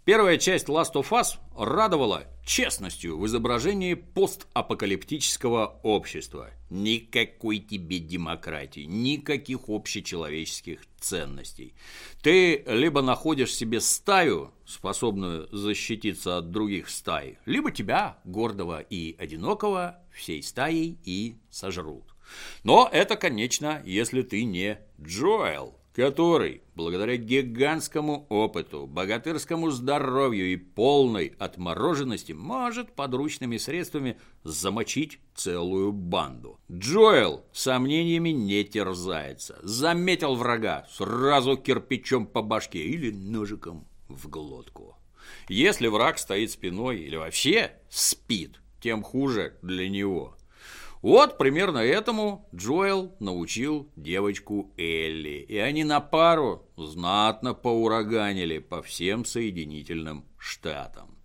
Первая 0.08 0.38
часть 0.38 0.70
Last 0.70 0.94
of 0.94 1.10
Us 1.10 1.36
радовала 1.54 2.24
честностью 2.46 3.18
в 3.18 3.26
изображении 3.26 3.94
постапокалиптического 3.94 5.82
общества. 5.84 6.52
Никакой 6.70 7.60
тебе 7.60 8.00
демократии, 8.00 8.86
никаких 8.86 9.68
общечеловеческих 9.68 10.80
ценностей. 10.98 11.74
Ты 12.22 12.64
либо 12.68 13.02
находишь 13.02 13.54
себе 13.54 13.82
стаю, 13.82 14.54
способную 14.66 15.50
защититься 15.52 16.38
от 16.38 16.52
других 16.52 16.88
стай, 16.88 17.38
либо 17.46 17.70
тебя, 17.70 18.18
гордого 18.24 18.80
и 18.80 19.14
одинокого, 19.20 20.00
всей 20.14 20.42
стаей 20.42 20.98
и 21.04 21.36
сожрут. 21.50 22.16
Но 22.64 22.90
это, 22.90 23.18
конечно, 23.18 23.82
если 23.84 24.22
ты 24.22 24.46
не 24.46 24.80
Джоэл, 25.02 25.78
который, 25.98 26.62
благодаря 26.76 27.18
гигантскому 27.18 28.28
опыту, 28.30 28.86
богатырскому 28.86 29.72
здоровью 29.72 30.54
и 30.54 30.56
полной 30.56 31.34
отмороженности, 31.40 32.34
может 32.34 32.92
подручными 32.94 33.58
средствами 33.58 34.16
замочить 34.44 35.18
целую 35.34 35.92
банду. 35.92 36.60
Джоэл 36.72 37.44
сомнениями 37.52 38.30
не 38.30 38.64
терзается. 38.64 39.58
Заметил 39.64 40.36
врага, 40.36 40.86
сразу 40.92 41.58
кирпичом 41.58 42.28
по 42.28 42.44
башке 42.44 42.84
или 42.84 43.10
ножиком 43.10 43.88
в 44.08 44.30
глотку. 44.30 44.96
Если 45.50 45.88
враг 45.88 46.20
стоит 46.20 46.52
спиной 46.52 47.00
или 47.00 47.16
вообще 47.16 47.72
спит, 47.90 48.62
тем 48.82 49.02
хуже 49.02 49.58
для 49.64 49.90
него– 49.90 50.37
вот 51.02 51.38
примерно 51.38 51.80
этому 51.80 52.48
Джоэл 52.56 53.16
научил 53.20 53.90
девочку 53.96 54.72
Элли, 54.78 55.46
и 55.48 55.58
они 55.58 55.84
на 55.84 56.02
пару 56.02 56.66
знатно 56.76 57.54
поураганили 57.54 58.60
по 58.60 58.82
всем 58.82 59.24
соединительным 59.24 60.26
штатам. 60.38 61.18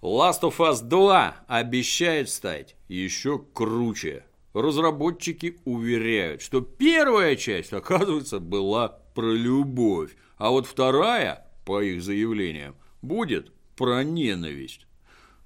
Last 0.00 0.42
of 0.42 0.56
Us 0.58 0.82
2 0.82 1.44
обещает 1.46 2.28
стать 2.28 2.76
еще 2.88 3.38
круче. 3.38 4.24
Разработчики 4.52 5.60
уверяют, 5.64 6.42
что 6.42 6.60
первая 6.60 7.36
часть, 7.36 7.72
оказывается, 7.72 8.38
была 8.38 8.88
про 8.88 9.32
любовь, 9.32 10.14
а 10.36 10.50
вот 10.50 10.66
вторая, 10.66 11.46
по 11.64 11.80
их 11.80 12.02
заявлениям, 12.02 12.74
будет 13.00 13.52
про 13.76 14.02
ненависть. 14.02 14.86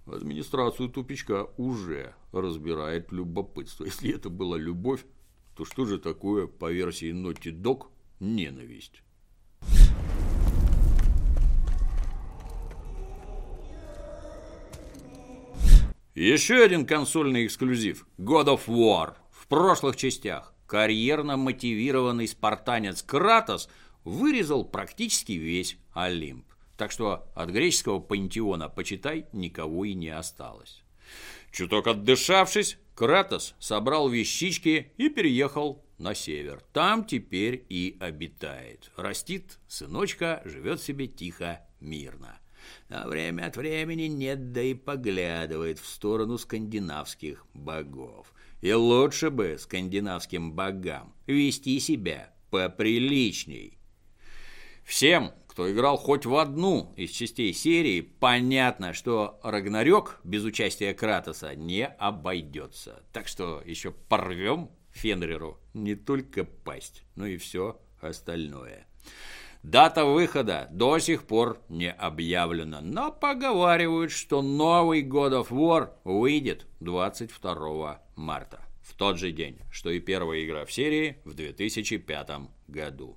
Администрацию 0.07 0.89
тупичка 0.89 1.49
уже 1.57 2.15
разбирает 2.41 3.13
любопытство. 3.13 3.85
Если 3.85 4.15
это 4.15 4.31
была 4.31 4.57
любовь, 4.57 5.05
то 5.57 5.65
что 5.65 5.85
же 5.87 5.99
такое, 5.99 6.47
по 6.47 6.71
версии 6.71 7.13
Naughty 7.13 7.53
Dog, 7.53 7.89
ненависть? 8.21 9.03
Еще 16.15 16.65
один 16.65 16.87
консольный 16.87 17.45
эксклюзив– 17.45 18.07
God 18.19 18.47
of 18.47 18.67
War. 18.69 19.17
В 19.31 19.47
прошлых 19.49 19.97
частях 19.97 20.55
карьерно 20.67 21.37
мотивированный 21.37 22.27
спартанец 22.27 23.03
Кратос 23.03 23.69
вырезал 24.03 24.65
практически 24.65 25.33
весь 25.33 25.77
Олимп. 25.93 26.47
Так 26.79 26.91
что 26.91 27.29
от 27.35 27.51
греческого 27.51 28.01
пантеона, 28.01 28.71
почитай, 28.71 29.27
никого 29.33 29.85
и 29.85 29.93
не 29.93 30.09
осталось. 30.09 30.83
Чуток 31.53 31.87
отдышавшись, 31.87 32.79
Кратос 32.95 33.55
собрал 33.59 34.09
вещички 34.09 34.93
и 34.97 35.09
переехал 35.09 35.85
на 35.99 36.15
север. 36.15 36.63
Там 36.73 37.05
теперь 37.05 37.65
и 37.69 37.97
обитает. 38.01 38.91
Растит 38.97 39.59
сыночка, 39.69 40.43
живет 40.45 40.81
себе 40.81 41.07
тихо, 41.07 41.61
мирно. 41.81 42.39
А 42.89 43.07
время 43.07 43.47
от 43.47 43.57
времени 43.57 44.05
нет, 44.05 44.53
да 44.53 44.63
и 44.63 44.75
поглядывает 44.75 45.79
в 45.79 45.87
сторону 45.87 46.39
скандинавских 46.39 47.45
богов. 47.55 48.33
И 48.61 48.73
лучше 48.73 49.31
бы 49.31 49.57
скандинавским 49.59 50.53
богам 50.53 51.15
вести 51.27 51.79
себя 51.81 52.35
поприличней. 52.51 53.79
Всем, 54.85 55.33
кто 55.57 55.73
играл 55.73 55.97
хоть 55.97 56.27
в 56.27 56.37
одну 56.37 56.93
из 56.97 57.13
частей 57.13 57.55
серии, 57.55 58.03
понятно, 58.03 58.93
что 58.93 59.41
Рагнарёк 59.43 60.21
без 60.23 60.45
участия 60.45 60.93
Кратоса 60.93 61.55
не 61.55 61.87
обойдется. 61.87 63.03
Так 63.11 63.27
что 63.27 63.63
еще 63.65 63.91
порвем 63.91 64.69
Фенриру 64.93 65.59
не 65.73 65.95
только 65.95 66.45
пасть, 66.45 67.05
но 67.15 67.25
и 67.25 67.39
все 67.39 67.81
остальное. 68.03 68.87
Дата 69.63 70.05
выхода 70.05 70.69
до 70.73 70.99
сих 70.99 71.23
пор 71.23 71.59
не 71.71 71.91
объявлена, 71.91 72.83
но 72.83 73.11
поговаривают, 73.11 74.13
что 74.13 74.43
новый 74.43 75.03
God 75.03 75.43
of 75.43 75.49
War 75.49 75.93
выйдет 76.05 76.67
22 76.81 78.03
марта, 78.15 78.61
в 78.83 78.93
тот 78.93 79.19
же 79.19 79.33
день, 79.33 79.61
что 79.71 79.89
и 79.89 80.01
первая 80.01 80.45
игра 80.45 80.67
в 80.67 80.73
серии 80.73 81.17
в 81.25 81.33
2005 81.33 82.31
году. 82.69 83.17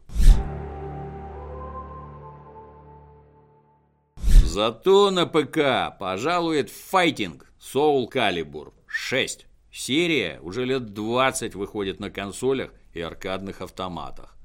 Зато 4.49 5.11
на 5.11 5.27
ПК 5.27 5.95
пожалует 5.99 6.71
файтинг 6.71 7.45
Soul 7.61 8.11
Calibur 8.11 8.73
6. 8.87 9.45
Серия 9.71 10.39
уже 10.41 10.65
лет 10.65 10.91
20 10.91 11.53
выходит 11.53 11.99
на 11.99 12.09
консолях 12.09 12.71
и 12.95 12.99
аркадных 12.99 13.61
автоматах. 13.61 14.35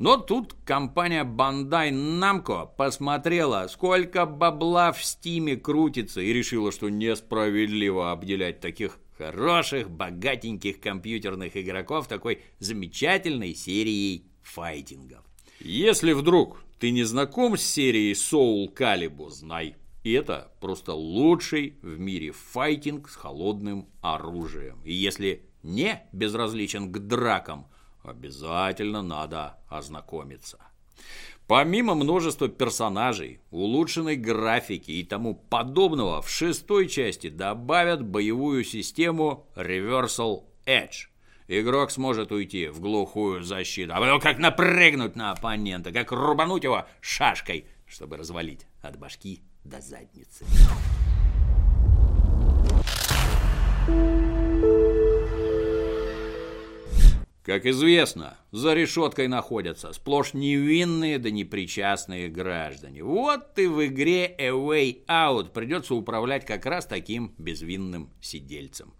Но 0.00 0.16
тут 0.16 0.56
компания 0.64 1.22
Bandai 1.22 1.92
Namco 1.92 2.68
посмотрела, 2.76 3.68
сколько 3.68 4.26
бабла 4.26 4.90
в 4.90 5.04
Стиме 5.04 5.54
крутится 5.56 6.20
и 6.20 6.32
решила, 6.32 6.72
что 6.72 6.88
несправедливо 6.88 8.10
обделять 8.10 8.58
таких 8.58 8.98
хороших, 9.16 9.88
богатеньких 9.88 10.80
компьютерных 10.80 11.56
игроков 11.56 12.08
такой 12.08 12.42
замечательной 12.58 13.54
серией 13.54 14.24
файтингов. 14.42 15.20
Если 15.60 16.12
вдруг 16.12 16.64
ты 16.84 16.90
не 16.90 17.04
знаком 17.04 17.56
с 17.56 17.62
серией 17.62 18.12
Soul 18.12 18.70
Calibur, 18.70 19.30
знай, 19.30 19.74
и 20.02 20.12
это 20.12 20.52
просто 20.60 20.92
лучший 20.92 21.78
в 21.80 21.98
мире 21.98 22.30
файтинг 22.32 23.08
с 23.08 23.16
холодным 23.16 23.88
оружием. 24.02 24.82
И 24.84 24.92
если 24.92 25.48
не 25.62 26.02
безразличен 26.12 26.92
к 26.92 26.98
дракам, 26.98 27.68
обязательно 28.02 29.00
надо 29.00 29.60
ознакомиться. 29.66 30.58
Помимо 31.46 31.94
множества 31.94 32.48
персонажей, 32.48 33.40
улучшенной 33.50 34.16
графики 34.16 34.90
и 34.90 35.04
тому 35.04 35.36
подобного, 35.36 36.20
в 36.20 36.28
шестой 36.28 36.88
части 36.88 37.30
добавят 37.30 38.04
боевую 38.04 38.62
систему 38.62 39.46
Reversal 39.56 40.42
Edge. 40.66 41.06
Игрок 41.46 41.90
сможет 41.90 42.32
уйти 42.32 42.68
в 42.68 42.80
глухую 42.80 43.42
защиту, 43.42 43.92
а 43.94 44.00
потом 44.00 44.18
как 44.18 44.38
напрыгнуть 44.38 45.14
на 45.14 45.32
оппонента, 45.32 45.92
как 45.92 46.10
рубануть 46.10 46.64
его 46.64 46.86
шашкой, 47.02 47.66
чтобы 47.86 48.16
развалить 48.16 48.66
от 48.80 48.98
башки 48.98 49.42
до 49.62 49.78
задницы. 49.82 50.46
Как 57.42 57.66
известно, 57.66 58.38
за 58.52 58.72
решеткой 58.72 59.28
находятся 59.28 59.92
сплошь 59.92 60.32
невинные 60.32 61.18
да 61.18 61.28
непричастные 61.28 62.30
граждане. 62.30 63.04
Вот 63.04 63.58
и 63.58 63.66
в 63.66 63.84
игре 63.84 64.34
A 64.38 64.48
Way 64.48 65.04
Out 65.04 65.50
придется 65.50 65.94
управлять 65.94 66.46
как 66.46 66.64
раз 66.64 66.86
таким 66.86 67.34
безвинным 67.36 68.08
сидельцем. 68.22 68.94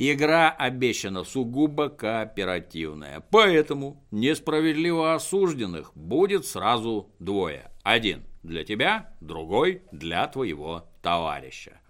Игра 0.00 0.50
обещана 0.50 1.24
сугубо 1.24 1.88
кооперативная, 1.88 3.20
поэтому 3.32 4.06
несправедливо 4.12 5.14
осужденных 5.14 5.90
будет 5.96 6.46
сразу 6.46 7.10
двое. 7.18 7.72
Один 7.82 8.22
для 8.44 8.62
тебя, 8.62 9.12
другой 9.20 9.82
для 9.90 10.28
твоего 10.28 10.88
товарища. 11.02 11.80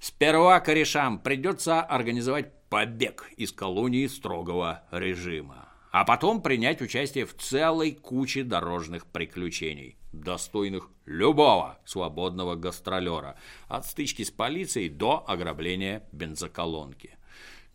Сперва 0.00 0.60
корешам 0.60 1.18
придется 1.18 1.82
организовать 1.82 2.54
побег 2.70 3.30
из 3.36 3.52
колонии 3.52 4.06
строгого 4.06 4.84
режима, 4.90 5.68
а 5.90 6.06
потом 6.06 6.40
принять 6.40 6.80
участие 6.80 7.26
в 7.26 7.34
целой 7.34 7.92
куче 7.92 8.44
дорожных 8.44 9.04
приключений, 9.04 9.98
достойных 10.14 10.88
любого 11.04 11.78
свободного 11.84 12.54
гастролера, 12.54 13.36
от 13.68 13.84
стычки 13.84 14.22
с 14.22 14.30
полицией 14.30 14.88
до 14.88 15.22
ограбления 15.28 16.08
бензоколонки. 16.12 17.18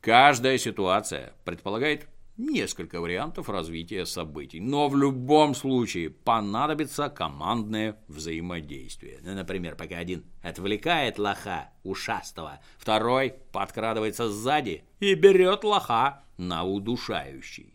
Каждая 0.02 0.58
ситуация 0.58 1.34
предполагает 1.44 2.08
несколько 2.38 3.02
вариантов 3.02 3.50
развития 3.50 4.06
событий, 4.06 4.60
но 4.60 4.88
в 4.88 4.96
любом 4.96 5.56
случае 5.56 6.12
понадобится 6.12 7.10
командное 7.10 7.98
взаимодействие. 8.08 9.20
Ну, 9.24 9.34
например, 9.34 9.76
пока 9.76 9.98
один 9.98 10.24
отвлекает 10.42 11.18
лоха 11.18 11.72
ушастого, 11.84 12.60
второй 12.78 13.34
подкрадывается 13.52 14.30
сзади 14.30 14.84
и 15.00 15.16
берет 15.16 15.64
лоха 15.64 16.24
на 16.38 16.64
удушающий. 16.64 17.74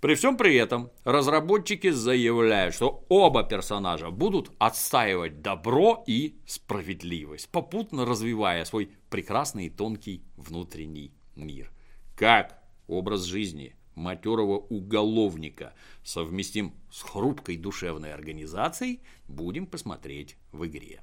При 0.00 0.16
всем 0.16 0.36
при 0.36 0.56
этом 0.56 0.90
разработчики 1.04 1.90
заявляют, 1.90 2.74
что 2.74 3.04
оба 3.08 3.44
персонажа 3.44 4.10
будут 4.10 4.50
отстаивать 4.58 5.40
добро 5.40 6.02
и 6.08 6.40
справедливость, 6.44 7.48
попутно 7.48 8.04
развивая 8.04 8.64
свой 8.64 8.90
прекрасный 9.08 9.66
и 9.66 9.70
тонкий 9.70 10.24
внутренний 10.36 11.12
мир. 11.36 11.70
Как 12.16 12.62
образ 12.86 13.24
жизни 13.24 13.74
матерого 13.94 14.58
уголовника 14.58 15.74
совместим 16.02 16.74
с 16.90 17.02
хрупкой 17.02 17.56
душевной 17.56 18.12
организацией, 18.12 19.00
будем 19.28 19.66
посмотреть 19.66 20.36
в 20.52 20.66
игре. 20.66 21.00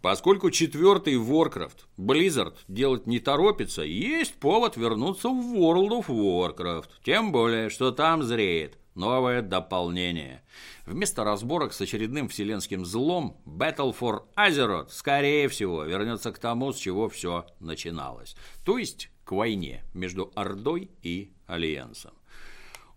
Поскольку 0.00 0.50
четвертый 0.50 1.16
Warcraft 1.16 1.80
Blizzard 1.98 2.54
делать 2.68 3.06
не 3.06 3.18
торопится, 3.18 3.82
есть 3.82 4.34
повод 4.34 4.76
вернуться 4.76 5.28
в 5.28 5.54
World 5.54 5.90
of 5.90 6.06
Warcraft. 6.06 6.86
Тем 7.04 7.32
более, 7.32 7.68
что 7.68 7.90
там 7.90 8.22
зреет 8.22 8.78
новое 8.98 9.40
дополнение. 9.40 10.42
Вместо 10.84 11.24
разборок 11.24 11.72
с 11.72 11.80
очередным 11.80 12.28
вселенским 12.28 12.84
злом, 12.84 13.40
Battle 13.46 13.96
for 13.98 14.24
Azeroth, 14.36 14.90
скорее 14.90 15.48
всего, 15.48 15.84
вернется 15.84 16.32
к 16.32 16.38
тому, 16.38 16.72
с 16.72 16.76
чего 16.76 17.08
все 17.08 17.46
начиналось. 17.60 18.36
То 18.64 18.76
есть 18.76 19.10
к 19.24 19.32
войне 19.32 19.84
между 19.94 20.30
Ордой 20.34 20.90
и 21.02 21.32
Альянсом. 21.46 22.12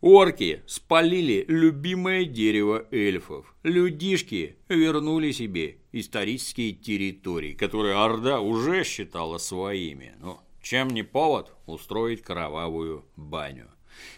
Орки 0.01 0.63
спалили 0.65 1.45
любимое 1.47 2.25
дерево 2.25 2.87
эльфов. 2.89 3.53
Людишки 3.61 4.57
вернули 4.67 5.31
себе 5.31 5.77
исторические 5.91 6.71
территории, 6.71 7.53
которые 7.53 7.95
Орда 7.95 8.39
уже 8.39 8.83
считала 8.83 9.37
своими. 9.37 10.15
Ну, 10.19 10.39
чем 10.63 10.87
не 10.89 11.03
повод 11.03 11.53
устроить 11.67 12.23
кровавую 12.23 13.05
баню. 13.15 13.69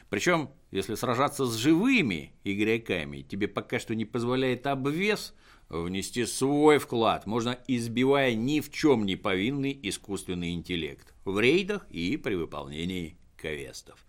Причем, 0.09 0.49
если 0.73 0.95
сражаться 0.95 1.45
с 1.45 1.55
живыми 1.55 2.33
игроками 2.43 3.21
тебе 3.21 3.47
пока 3.47 3.77
что 3.77 3.93
не 3.93 4.05
позволяет 4.05 4.65
обвес, 4.65 5.35
внести 5.69 6.25
свой 6.25 6.79
вклад 6.79 7.27
можно, 7.27 7.59
избивая 7.67 8.33
ни 8.33 8.59
в 8.59 8.71
чем 8.71 9.05
не 9.05 9.15
повинный 9.15 9.79
искусственный 9.83 10.53
интеллект 10.55 11.13
в 11.25 11.39
рейдах 11.39 11.85
и 11.91 12.17
при 12.17 12.33
выполнении 12.33 13.17
квестов. 13.37 14.03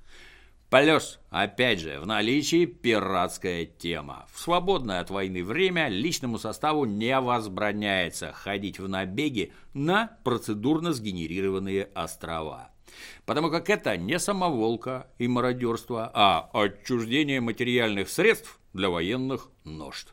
Плюс, 0.70 1.20
опять 1.28 1.80
же, 1.80 2.00
в 2.00 2.06
наличии 2.06 2.64
пиратская 2.64 3.66
тема. 3.66 4.26
В 4.32 4.40
свободное 4.40 5.00
от 5.00 5.10
войны 5.10 5.44
время 5.44 5.88
личному 5.88 6.38
составу 6.38 6.86
не 6.86 7.20
возбраняется 7.20 8.32
ходить 8.32 8.78
в 8.78 8.88
набеги 8.88 9.52
на 9.74 10.16
процедурно 10.24 10.94
сгенерированные 10.94 11.90
острова. 11.94 12.73
Потому 13.26 13.50
как 13.50 13.70
это 13.70 13.96
не 13.96 14.18
самоволка 14.18 15.06
и 15.18 15.28
мародерство, 15.28 16.10
а 16.14 16.50
отчуждение 16.52 17.40
материальных 17.40 18.08
средств 18.08 18.58
для 18.72 18.90
военных 18.90 19.48
нужд. 19.64 20.08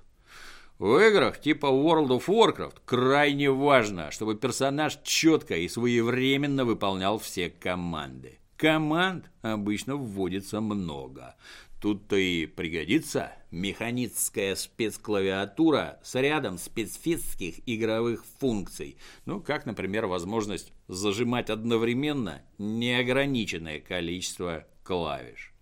В 0.80 0.98
играх 0.98 1.40
типа 1.40 1.68
World 1.68 2.08
of 2.08 2.26
Warcraft 2.26 2.78
крайне 2.86 3.52
важно, 3.52 4.10
чтобы 4.10 4.36
персонаж 4.36 5.00
четко 5.04 5.56
и 5.56 5.68
своевременно 5.68 6.66
выполнял 6.66 7.20
все 7.20 7.52
команды. 7.52 8.40
Команд 8.58 9.30
обычно 9.44 9.96
вводится 9.96 10.60
много. 10.60 11.36
Тут-то 11.82 12.16
и 12.16 12.46
пригодится 12.46 13.32
механическая 13.50 14.54
спецклавиатура 14.54 16.00
с 16.04 16.14
рядом 16.14 16.60
специфических 16.60 17.56
игровых 17.66 18.24
функций. 18.40 18.98
Ну, 19.26 19.42
как, 19.42 19.66
например, 19.66 20.06
возможность 20.06 20.74
зажимать 20.88 21.50
одновременно 21.50 22.44
неограниченное 22.60 23.80
количество 23.80 24.68
клавиш. 24.84 25.54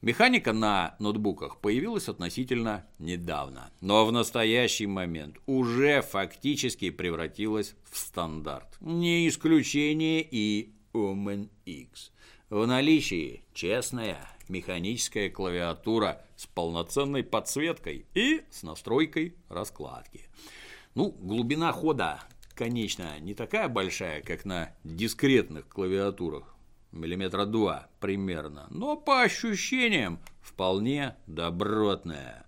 Механика 0.00 0.52
на 0.52 0.94
ноутбуках 1.00 1.60
появилась 1.60 2.08
относительно 2.08 2.86
недавно, 3.00 3.72
но 3.80 4.06
в 4.06 4.12
настоящий 4.12 4.86
момент 4.86 5.38
уже 5.46 6.02
фактически 6.02 6.90
превратилась 6.90 7.74
в 7.90 7.98
стандарт. 7.98 8.76
Не 8.80 9.26
исключение 9.26 10.22
и 10.22 10.72
Omen 10.92 11.48
X. 11.66 12.12
В 12.48 12.66
наличии 12.66 13.42
честная 13.54 14.28
механическая 14.52 15.30
клавиатура 15.30 16.22
с 16.36 16.46
полноценной 16.46 17.24
подсветкой 17.24 18.06
и 18.14 18.42
с 18.50 18.62
настройкой 18.62 19.34
раскладки. 19.48 20.28
Ну, 20.94 21.10
глубина 21.10 21.72
хода, 21.72 22.22
конечно, 22.54 23.18
не 23.18 23.34
такая 23.34 23.68
большая, 23.68 24.20
как 24.20 24.44
на 24.44 24.74
дискретных 24.84 25.66
клавиатурах, 25.68 26.54
миллиметра 26.92 27.46
два 27.46 27.88
примерно, 27.98 28.66
но 28.70 28.96
по 28.96 29.22
ощущениям 29.22 30.20
вполне 30.42 31.16
добротная. 31.26 32.46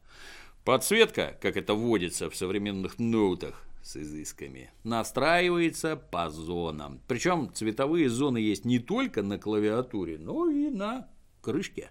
Подсветка, 0.65 1.39
как 1.41 1.57
это 1.57 1.75
вводится 1.75 2.29
в 2.29 2.37
современных 2.37 2.99
ноутах, 2.99 3.65
с 3.83 3.97
изысками. 3.97 4.71
Настраивается 4.83 5.97
по 5.97 6.31
зонам. 6.31 7.01
Причем 7.07 7.53
цветовые 7.53 8.09
зоны 8.09 8.39
есть 8.39 8.65
не 8.65 8.79
только 8.79 9.23
на 9.23 9.39
клавиатуре, 9.39 10.19
но 10.19 10.49
и 10.49 10.71
на 10.71 11.07
крышке. 11.43 11.91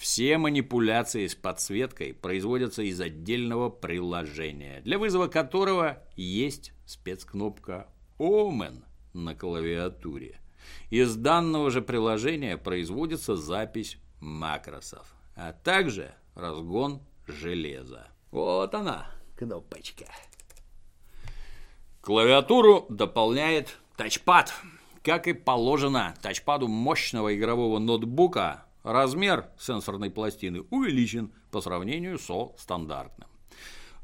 Все 0.00 0.38
манипуляции 0.38 1.26
с 1.26 1.34
подсветкой 1.34 2.14
производятся 2.14 2.80
из 2.80 2.98
отдельного 3.02 3.68
приложения, 3.68 4.80
для 4.80 4.98
вызова 4.98 5.26
которого 5.26 6.02
есть 6.16 6.72
спецкнопка 6.86 7.86
Omen. 8.18 8.82
на 9.12 9.34
клавиатуре. 9.34 10.40
Из 10.88 11.14
данного 11.16 11.70
же 11.70 11.82
приложения 11.82 12.56
производится 12.56 13.36
запись 13.36 13.98
макросов, 14.20 15.14
а 15.36 15.52
также 15.52 16.14
разгон 16.34 17.02
железа. 17.26 18.06
Вот 18.30 18.74
она, 18.74 19.10
кнопочка. 19.36 20.06
Клавиатуру 22.00 22.86
дополняет 22.88 23.76
тачпад. 23.98 24.54
Как 25.02 25.28
и 25.28 25.34
положено 25.34 26.14
тачпаду 26.22 26.68
мощного 26.68 27.36
игрового 27.36 27.78
ноутбука, 27.78 28.64
размер 28.82 29.46
сенсорной 29.58 30.10
пластины 30.10 30.62
увеличен 30.70 31.32
по 31.50 31.60
сравнению 31.60 32.18
со 32.18 32.52
стандартным. 32.58 33.28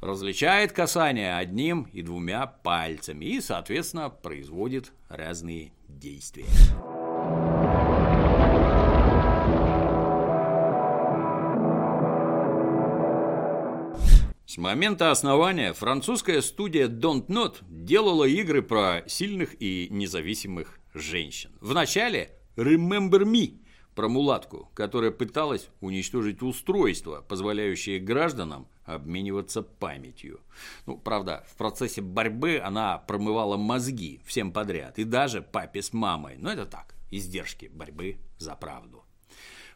Различает 0.00 0.72
касание 0.72 1.36
одним 1.36 1.88
и 1.92 2.02
двумя 2.02 2.46
пальцами 2.46 3.24
и, 3.24 3.40
соответственно, 3.40 4.10
производит 4.10 4.92
разные 5.08 5.72
действия. 5.88 6.46
С 14.44 14.58
момента 14.58 15.10
основания 15.10 15.72
французская 15.72 16.40
студия 16.40 16.88
Don't 16.88 17.26
Not 17.26 17.56
делала 17.68 18.24
игры 18.24 18.62
про 18.62 19.02
сильных 19.06 19.60
и 19.60 19.88
независимых 19.90 20.78
женщин. 20.94 21.50
Вначале 21.60 22.30
Remember 22.56 23.24
Me 23.24 23.58
про 23.96 24.08
мулатку, 24.08 24.70
которая 24.74 25.10
пыталась 25.10 25.68
уничтожить 25.80 26.42
устройство, 26.42 27.24
позволяющее 27.26 27.98
гражданам 27.98 28.68
обмениваться 28.84 29.62
памятью. 29.62 30.40
Ну, 30.84 30.98
правда, 30.98 31.44
в 31.50 31.56
процессе 31.56 32.02
борьбы 32.02 32.60
она 32.62 32.98
промывала 32.98 33.56
мозги 33.56 34.20
всем 34.26 34.52
подряд, 34.52 34.98
и 34.98 35.04
даже 35.04 35.40
папе 35.40 35.82
с 35.82 35.92
мамой. 35.94 36.36
Но 36.38 36.52
это 36.52 36.66
так, 36.66 36.94
издержки 37.10 37.70
борьбы 37.72 38.18
за 38.38 38.54
правду. 38.54 39.02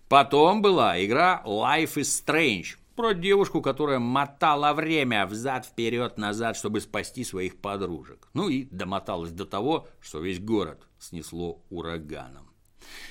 Потом 0.08 0.60
была 0.60 1.02
игра 1.02 1.42
Life 1.46 1.94
is 1.94 2.24
Strange, 2.24 2.76
про 2.96 3.14
девушку, 3.14 3.62
которая 3.62 3.98
мотала 3.98 4.74
время 4.74 5.26
взад-вперед 5.26 6.18
назад, 6.18 6.58
чтобы 6.58 6.82
спасти 6.82 7.24
своих 7.24 7.58
подружек. 7.58 8.28
Ну 8.34 8.50
и 8.50 8.64
домоталась 8.64 9.30
до 9.30 9.46
того, 9.46 9.88
что 10.00 10.20
весь 10.20 10.40
город 10.40 10.86
снесло 10.98 11.62
ураганом. 11.70 12.49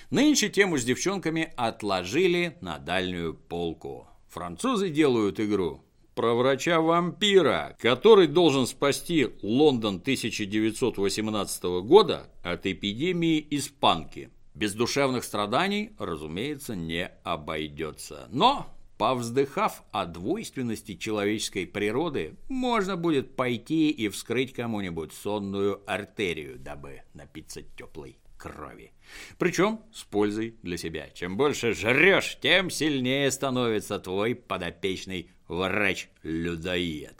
Нынче 0.09 0.49
тему 0.49 0.77
с 0.77 0.83
девчонками 0.83 1.53
отложили 1.55 2.57
на 2.61 2.79
дальнюю 2.79 3.33
полку. 3.33 4.07
Французы 4.27 4.89
делают 4.89 5.39
игру 5.39 5.83
про 6.15 6.33
врача-вампира, 6.33 7.77
который 7.79 8.27
должен 8.27 8.67
спасти 8.67 9.29
Лондон 9.41 9.95
1918 9.95 11.63
года 11.83 12.29
от 12.43 12.65
эпидемии 12.65 13.45
испанки. 13.51 14.29
Без 14.53 14.73
душевных 14.73 15.23
страданий, 15.23 15.91
разумеется, 15.97 16.75
не 16.75 17.07
обойдется. 17.23 18.27
Но 18.31 18.67
Повздыхав 18.99 19.83
о 19.93 20.05
двойственности 20.05 20.95
человеческой 20.95 21.65
природы, 21.65 22.35
можно 22.49 22.97
будет 22.97 23.33
пойти 23.33 23.91
и 23.91 24.09
вскрыть 24.09 24.51
кому-нибудь 24.51 25.13
сонную 25.13 25.81
артерию, 25.89 26.59
дабы 26.59 27.03
напиться 27.13 27.61
теплой 27.61 28.19
крови. 28.39 28.93
Причем 29.37 29.81
с 29.93 30.03
пользой 30.03 30.55
для 30.63 30.77
себя. 30.77 31.09
Чем 31.13 31.37
больше 31.37 31.73
жрешь, 31.73 32.37
тем 32.41 32.69
сильнее 32.69 33.29
становится 33.29 33.99
твой 33.99 34.33
подопечный 34.33 35.29
врач-людоед. 35.47 37.15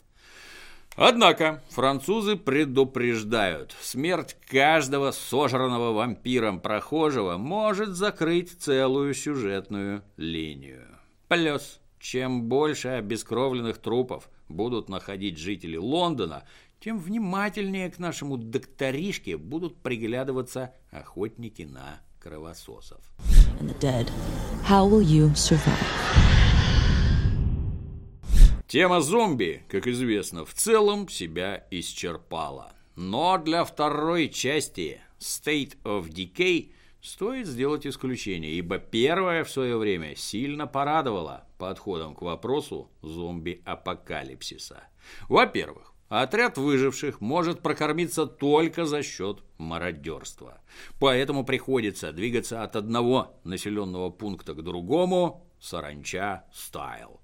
Однако 0.95 1.63
французы 1.69 2.35
предупреждают, 2.35 3.73
смерть 3.79 4.35
каждого 4.49 5.11
сожранного 5.11 5.93
вампиром 5.93 6.59
прохожего 6.59 7.37
может 7.37 7.89
закрыть 7.89 8.51
целую 8.59 9.13
сюжетную 9.13 10.03
линию. 10.17 10.85
Плюс, 11.29 11.79
чем 11.99 12.49
больше 12.49 12.89
обескровленных 12.89 13.77
трупов 13.77 14.29
будут 14.49 14.89
находить 14.89 15.37
жители 15.37 15.77
Лондона, 15.77 16.43
тем 16.79 16.99
внимательнее 16.99 17.89
к 17.89 17.99
нашему 17.99 18.37
докторишке 18.37 19.37
будут 19.37 19.81
приглядываться 19.81 20.73
охотники 20.91 21.63
на 21.63 22.01
кровососов. 22.19 23.01
Тема 28.67 29.01
зомби, 29.01 29.63
как 29.67 29.87
известно, 29.87 30.45
в 30.45 30.53
целом 30.53 31.09
себя 31.09 31.65
исчерпала. 31.71 32.73
Но 32.95 33.37
для 33.37 33.63
второй 33.63 34.29
части 34.29 35.01
State 35.19 35.77
of 35.83 36.09
Decay 36.09 36.71
Стоит 37.01 37.47
сделать 37.47 37.87
исключение, 37.87 38.51
ибо 38.51 38.77
первая 38.77 39.45
в 39.45 39.49
свое 39.49 39.77
время 39.77 40.15
сильно 40.17 40.67
порадовала 40.67 41.45
подходом 41.57 42.13
к 42.13 42.21
вопросу 42.21 42.91
зомби-апокалипсиса. 43.01 44.83
Во-первых, 45.29 45.93
Отряд 46.09 46.57
выживших 46.57 47.21
может 47.21 47.61
прокормиться 47.61 48.25
только 48.25 48.85
за 48.85 49.03
счет 49.03 49.43
мародерства. 49.59 50.59
Поэтому 50.99 51.45
приходится 51.45 52.11
двигаться 52.11 52.63
от 52.63 52.75
одного 52.75 53.39
населенного 53.43 54.09
пункта 54.09 54.55
к 54.55 54.63
другому 54.63 55.47
саранча 55.59 56.45
стайл. 56.51 57.21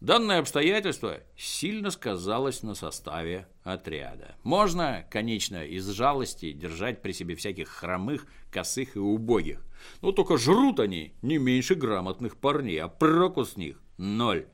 Данное 0.00 0.38
обстоятельство 0.38 1.18
сильно 1.36 1.90
сказалось 1.90 2.62
на 2.62 2.74
составе 2.74 3.48
отряда. 3.64 4.36
Можно, 4.44 5.04
конечно, 5.10 5.62
из 5.62 5.86
жалости 5.88 6.52
держать 6.52 7.02
при 7.02 7.12
себе 7.12 7.34
всяких 7.34 7.68
хромых, 7.68 8.26
косых 8.50 8.96
и 8.96 8.98
убогих. 8.98 9.62
Но 10.00 10.12
только 10.12 10.38
жрут 10.38 10.80
они 10.80 11.12
не 11.20 11.36
меньше 11.36 11.74
грамотных 11.74 12.36
парней, 12.36 12.80
а 12.80 12.88
проку 12.88 13.44
с 13.44 13.56
них 13.56 13.78
ноль. 13.98 14.46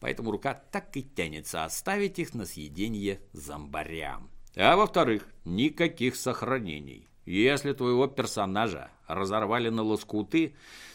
Поэтому 0.00 0.30
рука 0.30 0.54
так 0.54 0.96
и 0.96 1.02
тянется 1.02 1.64
оставить 1.64 2.18
их 2.18 2.34
на 2.34 2.46
съедение 2.46 3.20
зомбарям. 3.32 4.30
А 4.56 4.76
во-вторых, 4.76 5.26
никаких 5.44 6.16
сохранений. 6.16 7.08
Если 7.26 7.72
твоего 7.72 8.06
персонажа 8.06 8.90
разорвали 9.06 9.68
на 9.68 9.82
лоскуты, 9.82 10.54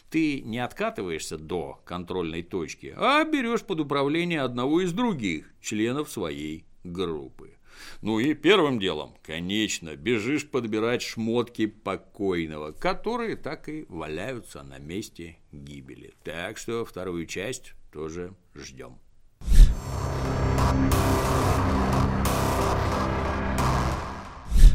ты 0.09 0.41
не 0.41 0.59
откатываешься 0.59 1.37
до 1.37 1.79
контрольной 1.85 2.43
точки, 2.43 2.93
а 2.97 3.23
берешь 3.23 3.63
под 3.63 3.79
управление 3.79 4.41
одного 4.41 4.81
из 4.81 4.93
других 4.93 5.51
членов 5.61 6.09
своей 6.09 6.65
группы. 6.83 7.57
Ну 8.01 8.19
и 8.19 8.33
первым 8.33 8.79
делом, 8.79 9.15
конечно, 9.23 9.95
бежишь 9.95 10.47
подбирать 10.49 11.01
шмотки 11.01 11.65
покойного, 11.65 12.71
которые 12.71 13.35
так 13.35 13.69
и 13.69 13.85
валяются 13.89 14.63
на 14.63 14.77
месте 14.77 15.37
гибели. 15.51 16.13
Так 16.23 16.57
что 16.57 16.85
вторую 16.85 17.25
часть 17.25 17.73
тоже 17.93 18.33
ждем. 18.55 18.97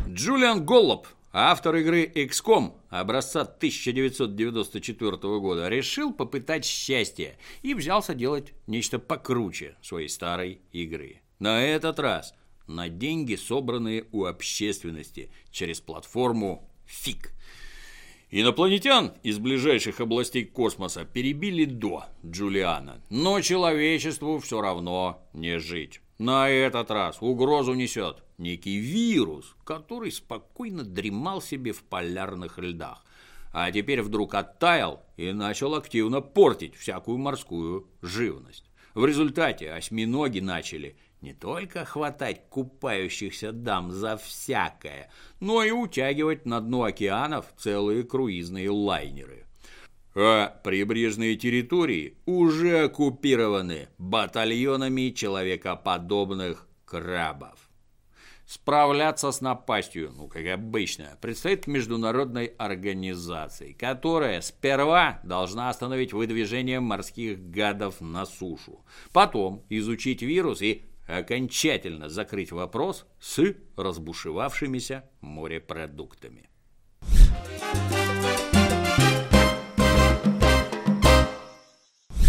Джулиан 0.06 0.64
Голлоп 0.64 1.08
Автор 1.30 1.76
игры 1.76 2.10
XCOM 2.14 2.72
образца 2.88 3.42
1994 3.42 5.10
года 5.40 5.68
решил 5.68 6.14
попытать 6.14 6.64
счастье 6.64 7.36
и 7.62 7.74
взялся 7.74 8.14
делать 8.14 8.54
нечто 8.66 8.98
покруче 8.98 9.76
своей 9.82 10.08
старой 10.08 10.62
игры. 10.72 11.20
На 11.38 11.62
этот 11.62 11.98
раз 11.98 12.34
на 12.66 12.88
деньги, 12.88 13.34
собранные 13.34 14.06
у 14.10 14.24
общественности 14.24 15.30
через 15.50 15.80
платформу 15.80 16.70
FIG. 16.86 17.28
Инопланетян 18.30 19.14
из 19.22 19.38
ближайших 19.38 20.00
областей 20.00 20.44
космоса 20.44 21.06
перебили 21.06 21.64
до 21.64 22.04
Джулиана, 22.26 23.00
но 23.08 23.40
человечеству 23.40 24.38
все 24.38 24.60
равно 24.60 25.26
не 25.32 25.58
жить. 25.58 26.02
На 26.18 26.50
этот 26.50 26.90
раз 26.90 27.22
угрозу 27.22 27.72
несет 27.72 28.22
некий 28.36 28.76
вирус, 28.76 29.56
который 29.64 30.12
спокойно 30.12 30.84
дремал 30.84 31.40
себе 31.40 31.72
в 31.72 31.82
полярных 31.84 32.58
льдах, 32.58 33.02
а 33.50 33.72
теперь 33.72 34.02
вдруг 34.02 34.34
оттаял 34.34 35.02
и 35.16 35.32
начал 35.32 35.74
активно 35.74 36.20
портить 36.20 36.76
всякую 36.76 37.16
морскую 37.16 37.88
живность. 38.02 38.64
В 38.92 39.06
результате 39.06 39.72
осьминоги 39.72 40.40
начали 40.40 40.96
не 41.20 41.34
только 41.34 41.84
хватать 41.84 42.48
купающихся 42.48 43.52
дам 43.52 43.92
за 43.92 44.16
всякое, 44.16 45.10
но 45.40 45.62
и 45.62 45.70
утягивать 45.70 46.46
на 46.46 46.60
дно 46.60 46.84
океанов 46.84 47.46
целые 47.56 48.04
круизные 48.04 48.70
лайнеры 48.70 49.48
а 50.20 50.48
прибрежные 50.64 51.36
территории 51.36 52.16
уже 52.26 52.84
оккупированы 52.84 53.88
батальонами 53.98 55.10
человекоподобных 55.10 56.66
крабов. 56.84 57.58
Справляться 58.44 59.30
с 59.30 59.42
напастью, 59.42 60.10
ну, 60.16 60.26
как 60.26 60.46
обычно, 60.46 61.18
предстоит 61.20 61.66
международной 61.66 62.46
организации, 62.46 63.74
которая 63.74 64.40
сперва 64.40 65.20
должна 65.22 65.68
остановить 65.68 66.14
выдвижение 66.14 66.80
морских 66.80 67.38
гадов 67.50 68.00
на 68.00 68.24
сушу, 68.24 68.84
потом 69.12 69.66
изучить 69.68 70.22
вирус 70.22 70.62
и 70.62 70.82
окончательно 71.08 72.08
закрыть 72.08 72.52
вопрос 72.52 73.06
с 73.18 73.54
разбушевавшимися 73.76 75.02
морепродуктами. 75.20 76.48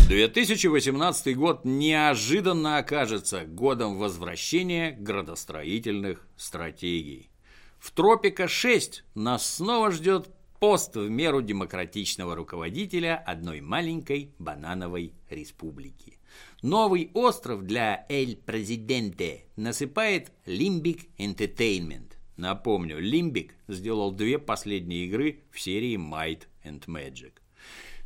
2018 0.10 1.38
год 1.38 1.66
неожиданно 1.66 2.78
окажется 2.78 3.46
годом 3.46 4.00
возвращения 4.00 4.92
градостроительных 4.92 6.28
стратегий. 6.36 7.30
В 7.78 7.92
Тропика-6 7.92 9.04
нас 9.14 9.56
снова 9.56 9.92
ждет 9.92 10.30
пост 10.60 10.96
в 10.96 11.10
меру 11.10 11.42
демократичного 11.42 12.36
руководителя 12.36 13.24
одной 13.26 13.62
маленькой 13.62 14.34
банановой 14.40 15.14
республики. 15.30 16.19
Новый 16.62 17.10
остров 17.14 17.64
для 17.64 18.06
Эль 18.10 18.36
Президенте 18.36 19.46
насыпает 19.56 20.34
Limbic 20.46 21.08
Entertainment. 21.18 22.12
Напомню, 22.36 23.00
Limbic 23.00 23.52
сделал 23.70 24.12
две 24.12 24.40
последние 24.40 25.06
игры 25.06 25.40
в 25.52 25.60
серии 25.62 25.96
Might 25.96 26.48
and 26.66 26.86
Magic. 26.88 27.32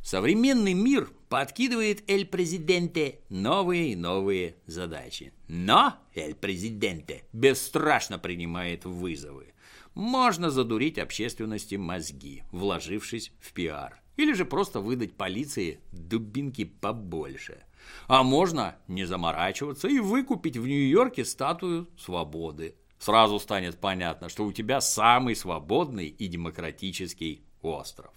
Современный 0.02 0.72
мир 0.72 1.10
подкидывает 1.28 2.08
Эль 2.08 2.26
Президенте 2.26 3.18
новые 3.28 3.90
и 3.90 3.96
новые 3.96 4.54
задачи. 4.66 5.32
Но 5.48 5.96
Эль 6.14 6.36
Президенте 6.36 7.24
бесстрашно 7.32 8.20
принимает 8.20 8.84
вызовы. 8.84 9.52
Можно 9.94 10.50
задурить 10.50 11.00
общественности 11.00 11.74
мозги, 11.74 12.44
вложившись 12.52 13.32
в 13.40 13.52
пиар. 13.52 14.00
Или 14.16 14.32
же 14.32 14.44
просто 14.44 14.78
выдать 14.78 15.14
полиции 15.14 15.80
дубинки 15.90 16.64
побольше. 16.64 17.64
А 18.06 18.22
можно 18.22 18.76
не 18.88 19.04
заморачиваться 19.04 19.88
и 19.88 19.98
выкупить 19.98 20.56
в 20.56 20.66
Нью-Йорке 20.66 21.24
статую 21.24 21.88
свободы. 21.98 22.76
Сразу 22.98 23.38
станет 23.38 23.78
понятно, 23.78 24.28
что 24.28 24.44
у 24.44 24.52
тебя 24.52 24.80
самый 24.80 25.36
свободный 25.36 26.06
и 26.06 26.26
демократический 26.26 27.44
остров. 27.62 28.10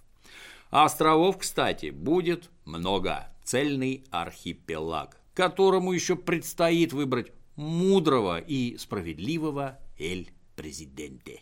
Островов, 0.70 1.38
кстати, 1.38 1.90
будет 1.90 2.50
много. 2.66 3.30
Цельный 3.44 4.04
архипелаг, 4.12 5.20
которому 5.34 5.94
еще 5.94 6.16
предстоит 6.16 6.92
выбрать 6.92 7.32
мудрого 7.56 8.40
и 8.40 8.78
справедливого 8.78 9.80
Эль-Президенте. 9.98 11.42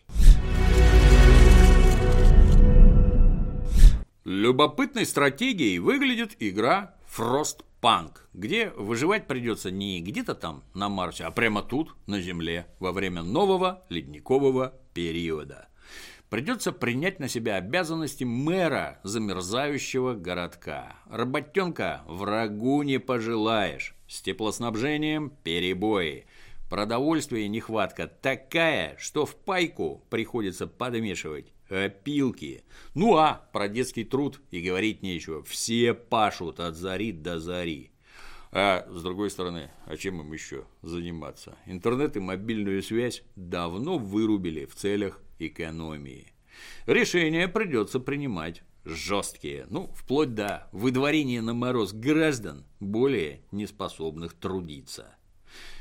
Любопытной 4.24 5.06
стратегией 5.06 5.78
выглядит 5.78 6.36
игра 6.40 6.96
Frostpunk, 7.16 7.66
где 8.34 8.72
выживать 8.72 9.28
придется 9.28 9.70
не 9.70 10.02
где-то 10.02 10.34
там 10.34 10.64
на 10.74 10.90
Марсе, 10.90 11.26
а 11.26 11.32
прямо 11.32 11.62
тут, 11.62 11.96
на 12.08 12.20
Земле, 12.20 12.68
во 12.80 12.92
время 12.92 13.22
нового 13.22 13.84
ледникового 13.90 14.74
периода 14.94 15.68
придется 16.30 16.72
принять 16.72 17.20
на 17.20 17.30
себя 17.30 17.56
обязанности 17.56 18.24
мэра 18.24 19.00
замерзающего 19.04 20.16
городка. 20.16 20.96
Работенка 21.10 22.02
врагу 22.08 22.82
не 22.84 23.00
пожелаешь. 23.00 23.96
С 24.08 24.22
теплоснабжением 24.22 25.32
перебои. 25.44 26.26
Продовольствия 26.70 27.48
нехватка 27.48 28.08
такая, 28.08 28.98
что 28.98 29.26
в 29.26 29.36
пайку 29.36 30.04
приходится 30.10 30.68
подмешивать 30.68 31.54
опилки. 31.70 32.64
Ну 32.94 33.18
а 33.18 33.48
про 33.54 33.68
детский 33.68 34.04
труд 34.04 34.42
и 34.52 34.62
говорить 34.62 35.02
нечего. 35.02 35.44
Все 35.44 35.94
пашут 35.94 36.60
от 36.60 36.76
зари 36.76 37.12
до 37.12 37.40
зари. 37.40 37.92
А 38.52 38.88
с 38.90 39.04
другой 39.04 39.30
стороны, 39.30 39.70
а 39.86 39.98
чем 39.98 40.22
им 40.22 40.32
еще 40.32 40.66
заниматься? 40.82 41.58
Интернет 41.66 42.16
и 42.16 42.22
мобильную 42.22 42.82
связь 42.84 43.24
давно 43.36 43.98
вырубили 43.98 44.66
в 44.66 44.76
целях 44.76 45.22
экономии. 45.40 46.32
Решения 46.86 47.50
придется 47.50 48.00
принимать 48.00 48.64
жесткие, 48.86 49.66
ну, 49.70 49.92
вплоть 49.96 50.36
до 50.36 50.70
выдворения 50.72 51.42
на 51.42 51.54
мороз 51.54 51.92
граждан, 51.92 52.66
более 52.80 53.42
неспособных 53.52 54.34
трудиться. 54.34 55.16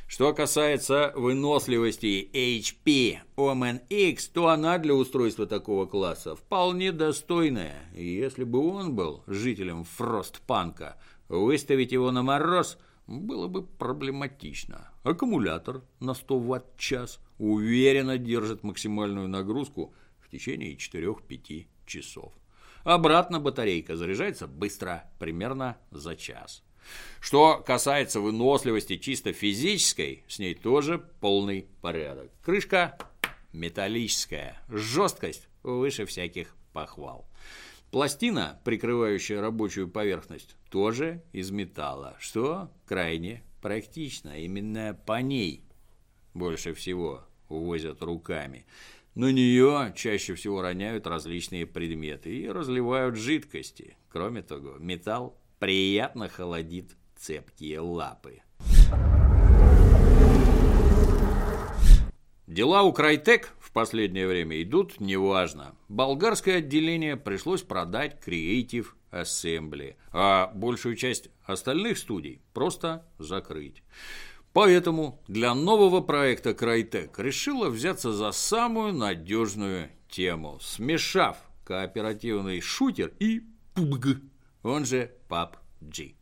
Что 0.07 0.33
касается 0.35 1.13
выносливости 1.17 2.29
HP 2.33 3.19
Omen 3.37 3.81
X, 3.89 4.29
то 4.29 4.49
она 4.49 4.79
для 4.79 4.95
устройства 4.95 5.47
такого 5.47 5.87
класса 5.87 6.37
вполне 6.37 6.93
достойная. 6.93 7.91
Если 7.95 8.45
бы 8.45 8.59
он 8.59 8.95
был 8.95 9.25
жителем 9.27 9.85
Фростпанка, 9.85 10.97
выставить 11.29 11.93
его 11.93 12.11
на 12.11 12.23
мороз 12.23 12.79
было 13.07 13.49
бы 13.49 13.63
проблематично. 13.63 14.91
Аккумулятор 15.03 15.83
на 16.01 16.15
100 16.15 16.39
Вт-час 16.39 17.19
уверенно 17.39 18.19
держит 18.19 18.63
максимальную 18.63 19.29
нагрузку 19.29 19.95
в 20.21 20.31
течение 20.31 20.77
4-5 20.77 21.67
часов. 21.87 22.33
Обратно 22.85 23.41
батарейка 23.41 23.97
заряжается 23.97 24.47
быстро, 24.47 25.11
примерно 25.19 25.79
за 25.91 26.15
час. 26.15 26.63
Что 27.21 27.63
касается 27.65 28.21
выносливости 28.21 28.97
чисто 28.97 29.33
физической, 29.33 30.25
с 30.29 30.39
ней 30.39 30.55
тоже 30.55 30.99
полный 31.21 31.67
порядок. 31.81 32.31
Крышка 32.43 32.99
металлическая, 33.53 34.61
жесткость 34.69 35.49
выше 35.63 36.05
всяких 36.05 36.55
похвал. 36.73 37.27
Пластина, 37.91 38.61
прикрывающая 38.65 39.41
рабочую 39.41 39.89
поверхность, 39.89 40.57
тоже 40.69 41.23
из 41.33 41.51
металла, 41.53 42.17
что 42.19 42.71
крайне 42.87 43.45
практично. 43.63 44.39
Именно 44.39 44.99
по 45.07 45.23
ней 45.23 45.63
больше 46.35 46.75
всего 46.75 47.25
увозят 47.49 48.03
руками. 48.03 48.67
На 49.15 49.31
нее 49.31 49.95
чаще 49.97 50.35
всего 50.35 50.61
роняют 50.61 51.07
различные 51.07 51.67
предметы 51.67 52.35
и 52.37 52.49
разливают 52.49 53.15
жидкости. 53.15 53.97
Кроме 54.09 54.43
того, 54.43 54.75
металл 54.81 55.39
приятно 55.65 56.29
холодит 56.29 56.95
цепкие 57.17 57.81
лапы. 57.81 58.43
Дела 62.47 62.83
у 62.83 62.93
Крайтек 62.93 63.55
в 63.59 63.73
последнее 63.73 64.29
время 64.29 64.63
идут 64.63 65.01
неважно. 65.01 65.75
Болгарское 65.89 66.59
отделение 66.59 67.17
пришлось 67.17 67.63
продать 67.63 68.19
Creative 68.27 68.89
Assembly, 69.11 69.95
а 70.13 70.53
большую 70.55 70.97
часть 70.97 71.31
остальных 71.47 71.97
студий 71.97 72.43
просто 72.53 73.07
закрыть. 73.19 73.83
Поэтому 74.53 75.23
для 75.29 75.55
нового 75.55 76.03
проекта 76.03 76.53
Крайтек 76.53 77.19
решила 77.19 77.71
взяться 77.71 78.13
за 78.13 78.33
самую 78.33 78.93
надежную 78.93 79.89
тему, 80.11 80.59
смешав 80.61 81.39
кооперативный 81.65 82.61
шутер 82.61 83.15
и 83.19 83.41
PUBG, 83.75 84.21
он 84.65 84.87
же 84.87 85.13
PUBG. 85.35 86.15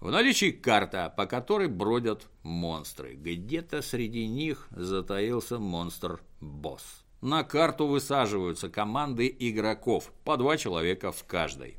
В 0.00 0.10
наличии 0.10 0.50
карта, 0.50 1.12
по 1.16 1.26
которой 1.26 1.68
бродят 1.68 2.28
монстры. 2.42 3.14
Где-то 3.14 3.82
среди 3.82 4.26
них 4.26 4.68
затаился 4.70 5.58
монстр-босс. 5.58 7.04
На 7.22 7.42
карту 7.44 7.86
высаживаются 7.86 8.68
команды 8.68 9.34
игроков, 9.38 10.12
по 10.22 10.36
два 10.36 10.56
человека 10.58 11.12
в 11.12 11.24
каждой. 11.24 11.78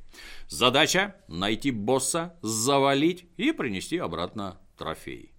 Задача– 0.49 1.15
найти 1.27 1.71
босса, 1.71 2.35
завалить 2.41 3.25
и 3.37 3.51
принести 3.51 3.97
обратно 3.97 4.57
трофей. 4.77 5.31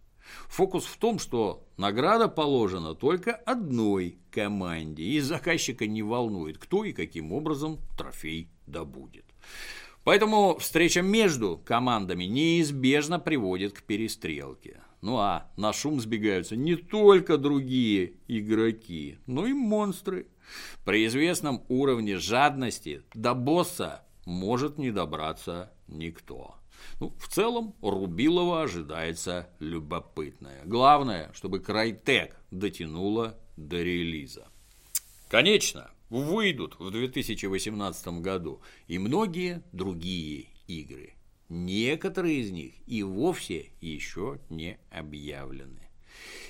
Фокус 0.49 0.85
в 0.85 0.97
том, 0.99 1.19
что 1.19 1.67
награда 1.77 2.29
положена 2.29 2.95
только 2.95 3.33
одной 3.33 4.19
команде, 4.31 5.03
и 5.03 5.20
заказчика 5.20 5.87
не 5.87 6.03
волнует, 6.03 6.59
кто 6.59 6.85
и 6.85 6.93
каким 6.93 7.33
образом 7.33 7.79
трофей 7.97 8.49
добудет. 8.66 9.24
Поэтому 10.09 10.56
встреча 10.56 11.02
между 11.02 11.59
командами 11.59 12.24
неизбежно 12.24 13.20
приводит 13.20 13.74
к 13.74 13.82
перестрелке. 13.82 14.80
Ну 15.02 15.18
а 15.18 15.50
на 15.59 15.74
шум 15.74 16.00
сбегаются 16.00 16.56
не 16.56 16.76
только 16.76 17.36
другие 17.36 18.14
игроки, 18.26 19.18
но 19.26 19.46
и 19.46 19.52
монстры. 19.52 20.28
При 20.86 21.04
известном 21.04 21.62
уровне 21.68 22.16
жадности 22.16 23.02
до 23.12 23.34
босса 23.34 24.02
может 24.24 24.78
не 24.78 24.92
добраться 24.92 25.74
никто. 25.88 26.54
Ну, 27.00 27.12
в 27.18 27.28
целом, 27.28 27.74
Рубилова 27.82 28.62
ожидается 28.62 29.50
любопытное. 29.59 30.62
Главное, 30.64 31.30
чтобы 31.34 31.61
Крайтек 31.61 32.34
дотянула 32.50 33.38
до 33.59 33.82
релиза. 33.82 34.48
Конечно, 35.28 35.90
выйдут 36.11 36.78
в 36.78 36.90
2018 36.90 38.09
году 38.20 38.61
и 38.86 38.98
многие 38.98 39.62
другие 39.72 40.46
игры. 40.66 41.14
Некоторые 41.48 42.40
из 42.40 42.50
них 42.50 42.74
и 42.86 43.02
вовсе 43.02 43.70
еще 43.80 44.38
не 44.50 44.78
объявлены. 44.90 45.88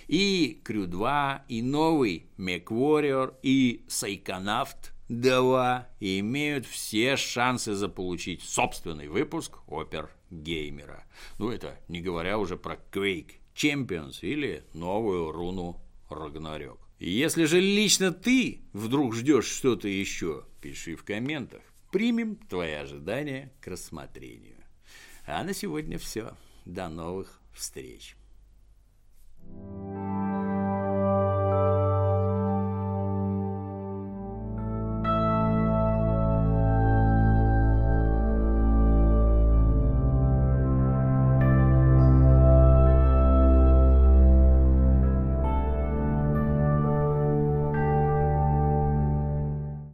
И 0.09 0.61
Крю 0.64 0.86
2, 0.86 1.44
и 1.48 1.62
новый 1.62 2.26
MechWarrior, 2.38 3.34
и 3.42 3.84
Сайконавт 3.88 4.92
2 5.09 5.88
имеют 6.00 6.66
все 6.66 7.16
шансы 7.16 7.74
заполучить 7.74 8.42
собственный 8.42 9.09
выпуск 9.09 9.59
Опер 9.66 10.11
Геймера. 10.30 11.04
Ну, 11.38 11.50
это 11.50 11.78
не 11.88 12.00
говоря 12.00 12.38
уже 12.38 12.56
про 12.56 12.78
Quake 12.92 13.32
Champions 13.54 14.18
или 14.22 14.64
новую 14.72 15.30
руну 15.32 15.80
Рагнарёк. 16.11 16.88
Если 16.99 17.44
же 17.44 17.61
лично 17.61 18.12
ты 18.12 18.62
вдруг 18.72 19.14
ждешь 19.14 19.46
что-то 19.46 19.86
еще, 19.86 20.44
пиши 20.61 20.96
в 20.96 21.05
комментах. 21.05 21.62
Примем 21.92 22.36
твои 22.36 22.72
ожидания 22.72 23.53
к 23.61 23.68
рассмотрению. 23.68 24.57
А 25.26 25.44
на 25.44 25.55
сегодня 25.55 25.99
все. 25.99 26.36
До 26.64 26.88
новых 26.88 27.40
встреч. 27.55 28.16
Thank 29.51 30.22
you. 30.22 30.28